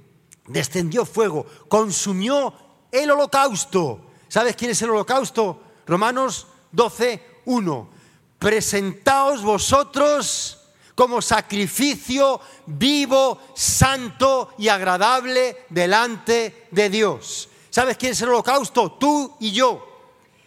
descendió 0.48 1.06
fuego, 1.06 1.46
consumió 1.68 2.52
el 2.90 3.08
holocausto. 3.08 4.10
¿Sabes 4.26 4.56
quién 4.56 4.72
es 4.72 4.82
el 4.82 4.90
holocausto? 4.90 5.62
Romanos 5.86 6.48
12, 6.72 7.24
1. 7.44 7.90
Presentaos 8.36 9.44
vosotros 9.44 10.58
como 10.96 11.22
sacrificio 11.22 12.40
vivo, 12.66 13.40
santo 13.54 14.54
y 14.58 14.66
agradable 14.66 15.64
delante 15.70 16.66
de 16.72 16.90
Dios. 16.90 17.48
¿Sabes 17.70 17.96
quién 17.96 18.10
es 18.10 18.20
el 18.22 18.30
holocausto? 18.30 18.90
Tú 18.90 19.36
y 19.38 19.52
yo. 19.52 19.86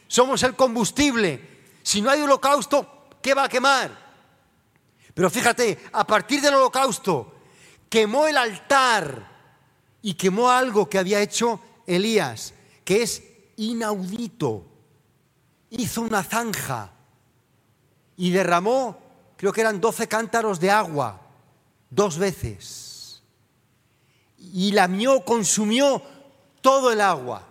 Somos 0.10 0.44
el 0.44 0.54
combustible. 0.54 1.64
Si 1.82 2.02
no 2.02 2.10
hay 2.10 2.22
holocausto, 2.22 3.08
¿qué 3.22 3.34
va 3.34 3.46
a 3.46 3.50
quemar? 3.50 4.05
Pero 5.16 5.30
fíjate, 5.30 5.80
a 5.94 6.06
partir 6.06 6.42
del 6.42 6.56
holocausto, 6.56 7.34
quemó 7.90 8.28
el 8.28 8.36
altar 8.36 9.32
y 10.02 10.14
quemó 10.14 10.52
algo 10.52 10.90
que 10.90 11.00
había 11.00 11.22
hecho 11.22 11.62
Elías, 11.88 12.54
que 12.84 13.02
es 13.02 13.24
inaudito. 13.56 14.66
Hizo 15.70 16.02
una 16.02 16.22
zanja 16.22 16.92
y 18.18 18.30
derramó, 18.32 19.00
creo 19.38 19.54
que 19.54 19.62
eran 19.62 19.80
12 19.80 20.06
cántaros 20.10 20.60
de 20.60 20.70
agua, 20.70 21.22
dos 21.90 22.18
veces. 22.18 23.24
Y 24.38 24.74
lamió, 24.74 25.24
consumió 25.24 26.02
todo 26.60 26.92
el 26.92 27.00
agua. 27.00 27.48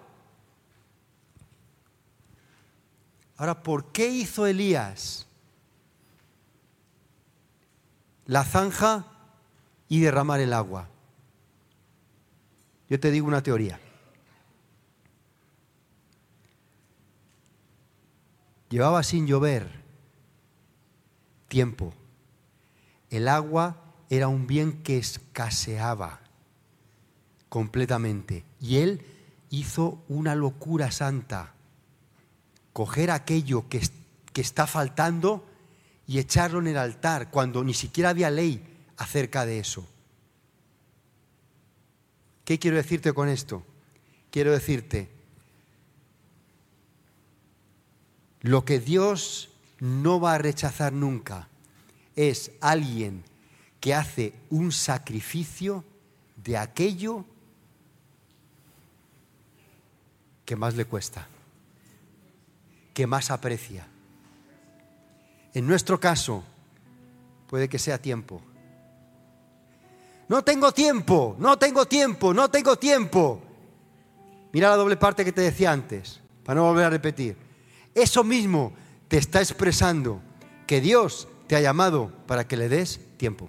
Ahora, 3.39 3.63
¿por 3.63 3.91
qué 3.91 4.07
hizo 4.07 4.47
Elías 4.47 5.24
la 8.27 8.45
zanja 8.45 9.07
y 9.89 10.01
derramar 10.01 10.41
el 10.41 10.53
agua? 10.53 10.89
Yo 12.89 13.01
te 13.01 13.11
digo 13.11 13.27
una 13.27 13.43
teoría. 13.43 13.81
Llevaba 18.69 19.03
sin 19.03 19.27
llover 19.27 19.85
tiempo. 21.49 21.95
El 23.11 23.29
agua 23.29 23.77
era 24.11 24.29
un 24.29 24.47
bien 24.47 24.83
que 24.83 24.99
escaseaba 24.99 26.21
completamente. 27.49 28.45
Y 28.61 28.79
él 28.79 29.07
hizo 29.51 30.03
una 30.09 30.35
locura 30.35 30.91
santa 30.91 31.53
coger 32.73 33.13
aquello 33.13 33.69
que, 33.69 33.81
que 34.33 34.41
está 34.41 34.67
faltando 34.67 35.47
y 36.07 36.19
echarlo 36.19 36.59
en 36.61 36.69
el 36.69 36.77
altar 36.77 37.31
cuando 37.31 37.65
ni 37.65 37.75
siquiera 37.75 38.11
había 38.11 38.31
ley 38.31 38.63
acerca 38.97 39.47
de 39.47 39.59
eso. 39.59 39.87
¿Qué 42.45 42.59
quiero 42.59 42.77
decirte 42.77 43.13
con 43.13 43.29
esto? 43.29 43.65
Quiero 44.31 44.53
decirte, 44.53 45.09
lo 48.43 48.65
que 48.65 48.81
Dios 48.81 49.51
no 49.81 50.21
va 50.21 50.35
a 50.35 50.39
rechazar 50.39 50.93
nunca 50.93 51.49
es 52.17 52.51
alguien 52.61 53.25
que 53.81 53.95
hace 53.95 54.35
un 54.51 54.73
sacrificio 54.73 55.85
de 56.37 56.59
aquello 56.59 57.25
que 60.45 60.57
más 60.57 60.75
le 60.75 60.85
cuesta 60.85 61.29
que 62.95 63.07
más 63.09 63.31
aprecia. 63.31 63.87
En 65.55 65.67
nuestro 65.67 65.99
caso, 66.01 66.43
puede 67.47 67.69
que 67.69 67.79
sea 67.79 67.99
tiempo. 67.99 68.43
No 70.29 70.43
tengo 70.43 70.73
tiempo, 70.73 71.37
no 71.39 71.57
tengo 71.57 71.87
tiempo, 71.87 72.35
no 72.35 72.51
tengo 72.51 72.77
tiempo. 72.77 73.41
Mira 74.53 74.71
la 74.71 74.77
doble 74.77 74.97
parte 74.97 75.25
que 75.25 75.33
te 75.33 75.43
decía 75.43 75.71
antes, 75.71 76.21
para 76.45 76.61
no 76.61 76.67
volver 76.67 76.87
a 76.87 76.91
repetir. 76.91 77.37
Eso 77.95 78.25
mismo 78.25 78.73
te 79.07 79.19
está 79.19 79.41
expresando 79.41 80.21
que 80.67 80.81
Dios 80.81 81.29
te 81.47 81.55
ha 81.55 81.61
llamado 81.61 82.11
para 82.27 82.49
que 82.49 82.57
le 82.57 82.69
des 82.69 83.01
tiempo. 83.17 83.49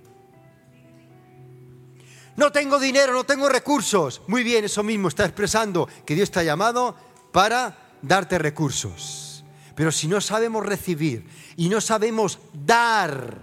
No 2.36 2.52
tengo 2.52 2.80
dinero, 2.80 3.14
no 3.14 3.24
tengo 3.24 3.50
recursos. 3.50 4.22
Muy 4.28 4.44
bien, 4.44 4.66
eso 4.66 4.84
mismo 4.84 5.08
está 5.08 5.26
expresando 5.26 5.88
que 6.06 6.16
Dios 6.16 6.30
te 6.30 6.42
ha 6.42 6.44
llamado 6.44 6.96
para 7.32 7.98
darte 8.02 8.38
recursos. 8.38 9.35
Pero 9.76 9.92
si 9.92 10.08
no 10.08 10.22
sabemos 10.22 10.66
recibir 10.66 11.28
y 11.58 11.70
no 11.70 11.82
sabemos 11.82 12.40
dar 12.54 13.40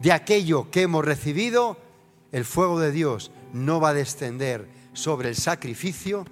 de 0.00 0.12
aquello 0.12 0.70
que 0.70 0.82
hemos 0.82 1.04
recibido, 1.04 1.76
el 2.32 2.44
fuego 2.44 2.80
de 2.80 2.90
Dios 2.90 3.30
no 3.52 3.80
va 3.80 3.90
a 3.90 3.94
descender 3.94 4.68
sobre 4.92 5.28
el 5.28 5.36
sacrificio, 5.36 6.24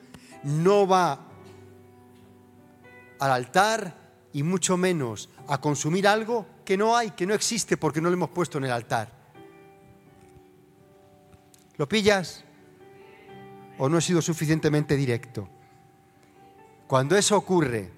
no 0.42 0.86
va 0.86 1.20
al 3.18 3.30
altar 3.30 3.94
y 4.32 4.42
mucho 4.42 4.76
menos 4.76 5.28
a 5.48 5.60
consumir 5.60 6.08
algo 6.08 6.46
que 6.64 6.76
no 6.76 6.96
hay, 6.96 7.10
que 7.10 7.26
no 7.26 7.34
existe 7.34 7.76
porque 7.76 8.00
no 8.00 8.08
lo 8.08 8.14
hemos 8.14 8.30
puesto 8.30 8.58
en 8.58 8.64
el 8.64 8.72
altar. 8.72 9.12
¿Lo 11.76 11.88
pillas? 11.88 12.44
¿O 13.78 13.88
no 13.88 13.98
he 13.98 14.02
sido 14.02 14.22
suficientemente 14.22 14.96
directo? 14.96 15.48
Cuando 16.86 17.16
eso 17.16 17.36
ocurre, 17.36 17.95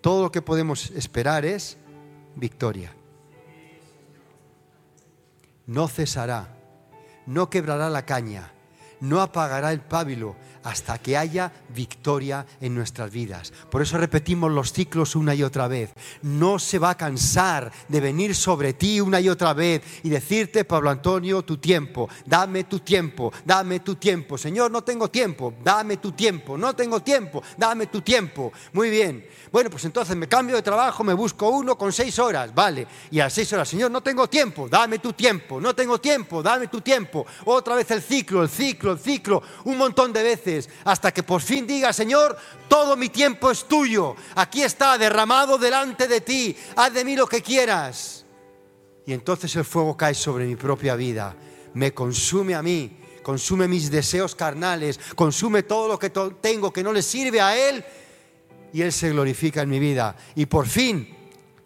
todo 0.00 0.22
lo 0.22 0.32
que 0.32 0.42
podemos 0.42 0.90
esperar 0.90 1.44
es 1.44 1.76
victoria. 2.36 2.92
No 5.66 5.88
cesará, 5.88 6.56
no 7.26 7.50
quebrará 7.50 7.90
la 7.90 8.06
caña, 8.06 8.52
no 9.00 9.20
apagará 9.20 9.72
el 9.72 9.80
pábilo 9.80 10.36
hasta 10.62 10.98
que 10.98 11.16
haya 11.16 11.52
victoria 11.74 12.46
en 12.60 12.74
nuestras 12.74 13.10
vidas. 13.10 13.52
Por 13.70 13.82
eso 13.82 13.98
repetimos 13.98 14.50
los 14.50 14.72
ciclos 14.72 15.16
una 15.16 15.34
y 15.34 15.42
otra 15.42 15.68
vez. 15.68 15.92
No 16.22 16.58
se 16.58 16.78
va 16.78 16.90
a 16.90 16.96
cansar 16.96 17.72
de 17.88 18.00
venir 18.00 18.34
sobre 18.34 18.74
ti 18.74 19.00
una 19.00 19.20
y 19.20 19.28
otra 19.28 19.54
vez 19.54 19.82
y 20.02 20.08
decirte, 20.08 20.64
Pablo 20.64 20.90
Antonio, 20.90 21.42
tu 21.42 21.58
tiempo, 21.58 22.08
dame 22.26 22.64
tu 22.64 22.80
tiempo, 22.80 23.32
dame 23.44 23.80
tu 23.80 23.96
tiempo. 23.96 24.36
Señor, 24.36 24.70
no 24.70 24.82
tengo 24.82 25.08
tiempo, 25.08 25.54
dame 25.62 25.96
tu 25.96 26.12
tiempo, 26.12 26.56
no 26.56 26.74
tengo 26.74 27.00
tiempo, 27.00 27.42
dame 27.56 27.86
tu 27.86 28.00
tiempo. 28.00 28.52
Muy 28.72 28.90
bien. 28.90 29.26
Bueno, 29.52 29.68
pues 29.70 29.84
entonces 29.84 30.16
me 30.16 30.28
cambio 30.28 30.56
de 30.56 30.62
trabajo, 30.62 31.02
me 31.02 31.14
busco 31.14 31.48
uno 31.48 31.76
con 31.76 31.92
seis 31.92 32.18
horas, 32.18 32.54
vale. 32.54 32.86
Y 33.10 33.18
a 33.20 33.24
las 33.24 33.32
seis 33.32 33.52
horas, 33.52 33.68
Señor, 33.68 33.90
no 33.90 34.00
tengo 34.00 34.28
tiempo, 34.28 34.68
dame 34.68 34.98
tu 34.98 35.12
tiempo, 35.12 35.60
no 35.60 35.74
tengo 35.74 36.00
tiempo, 36.00 36.42
dame 36.42 36.68
tu 36.68 36.80
tiempo. 36.80 37.26
Otra 37.46 37.74
vez 37.74 37.90
el 37.90 38.02
ciclo, 38.02 38.42
el 38.42 38.48
ciclo, 38.48 38.92
el 38.92 38.98
ciclo, 38.98 39.42
un 39.64 39.76
montón 39.76 40.12
de 40.12 40.22
hasta 40.84 41.12
que 41.12 41.22
por 41.22 41.40
fin 41.40 41.66
diga, 41.66 41.92
Señor, 41.92 42.36
todo 42.68 42.96
mi 42.96 43.08
tiempo 43.08 43.50
es 43.50 43.64
tuyo, 43.64 44.16
aquí 44.34 44.62
está 44.62 44.96
derramado 44.98 45.58
delante 45.58 46.08
de 46.08 46.20
ti, 46.20 46.56
haz 46.76 46.92
de 46.92 47.04
mí 47.04 47.16
lo 47.16 47.26
que 47.26 47.42
quieras. 47.42 48.24
Y 49.06 49.12
entonces 49.12 49.54
el 49.56 49.64
fuego 49.64 49.96
cae 49.96 50.14
sobre 50.14 50.46
mi 50.46 50.56
propia 50.56 50.94
vida, 50.94 51.34
me 51.74 51.92
consume 51.92 52.54
a 52.54 52.62
mí, 52.62 52.98
consume 53.22 53.68
mis 53.68 53.90
deseos 53.90 54.34
carnales, 54.34 54.98
consume 55.14 55.62
todo 55.62 55.88
lo 55.88 55.98
que 55.98 56.10
tengo 56.40 56.72
que 56.72 56.82
no 56.82 56.92
le 56.92 57.02
sirve 57.02 57.40
a 57.40 57.56
Él 57.56 57.84
y 58.72 58.82
Él 58.82 58.92
se 58.92 59.10
glorifica 59.10 59.62
en 59.62 59.70
mi 59.70 59.78
vida. 59.78 60.16
Y 60.34 60.46
por 60.46 60.66
fin, 60.66 61.16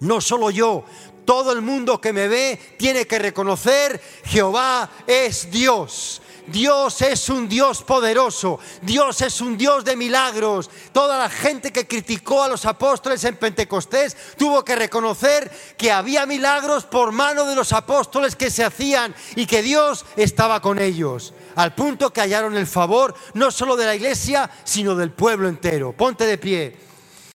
no 0.01 0.21
solo 0.21 0.51
yo, 0.51 0.85
todo 1.25 1.53
el 1.53 1.63
mundo 1.63 2.01
que 2.01 2.13
me 2.13 2.29
ve 2.29 2.59
tiene 2.77 3.07
que 3.07 3.19
reconocer, 3.19 4.01
Jehová 4.25 4.91
es 5.07 5.51
Dios. 5.51 6.21
Dios 6.47 7.01
es 7.01 7.29
un 7.29 7.49
Dios 7.49 7.83
poderoso, 7.83 8.59
Dios 8.83 9.23
es 9.23 9.41
un 9.41 9.57
Dios 9.57 9.85
de 9.85 9.97
milagros. 9.97 10.71
Toda 10.93 11.19
la 11.19 11.31
gente 11.31 11.73
que 11.73 11.87
criticó 11.87 12.43
a 12.43 12.49
los 12.49 12.67
apóstoles 12.67 13.25
en 13.25 13.37
Pentecostés 13.37 14.17
tuvo 14.37 14.65
que 14.65 14.77
reconocer 14.77 15.51
que 15.77 15.91
había 15.91 16.27
milagros 16.27 16.85
por 16.85 17.13
mano 17.13 17.47
de 17.47 17.55
los 17.55 17.73
apóstoles 17.73 18.37
que 18.37 18.51
se 18.51 18.65
hacían 18.65 19.15
y 19.37 19.47
que 19.47 19.63
Dios 19.63 20.05
estaba 20.17 20.61
con 20.61 20.79
ellos, 20.79 21.33
al 21.57 21.75
punto 21.75 22.13
que 22.13 22.21
hallaron 22.21 22.57
el 22.57 22.67
favor 22.67 23.15
no 23.33 23.51
solo 23.51 23.77
de 23.77 23.87
la 23.87 23.95
iglesia, 23.95 24.51
sino 24.65 24.95
del 24.95 25.13
pueblo 25.13 25.49
entero. 25.49 25.93
Ponte 25.93 26.27
de 26.27 26.39
pie. 26.39 26.94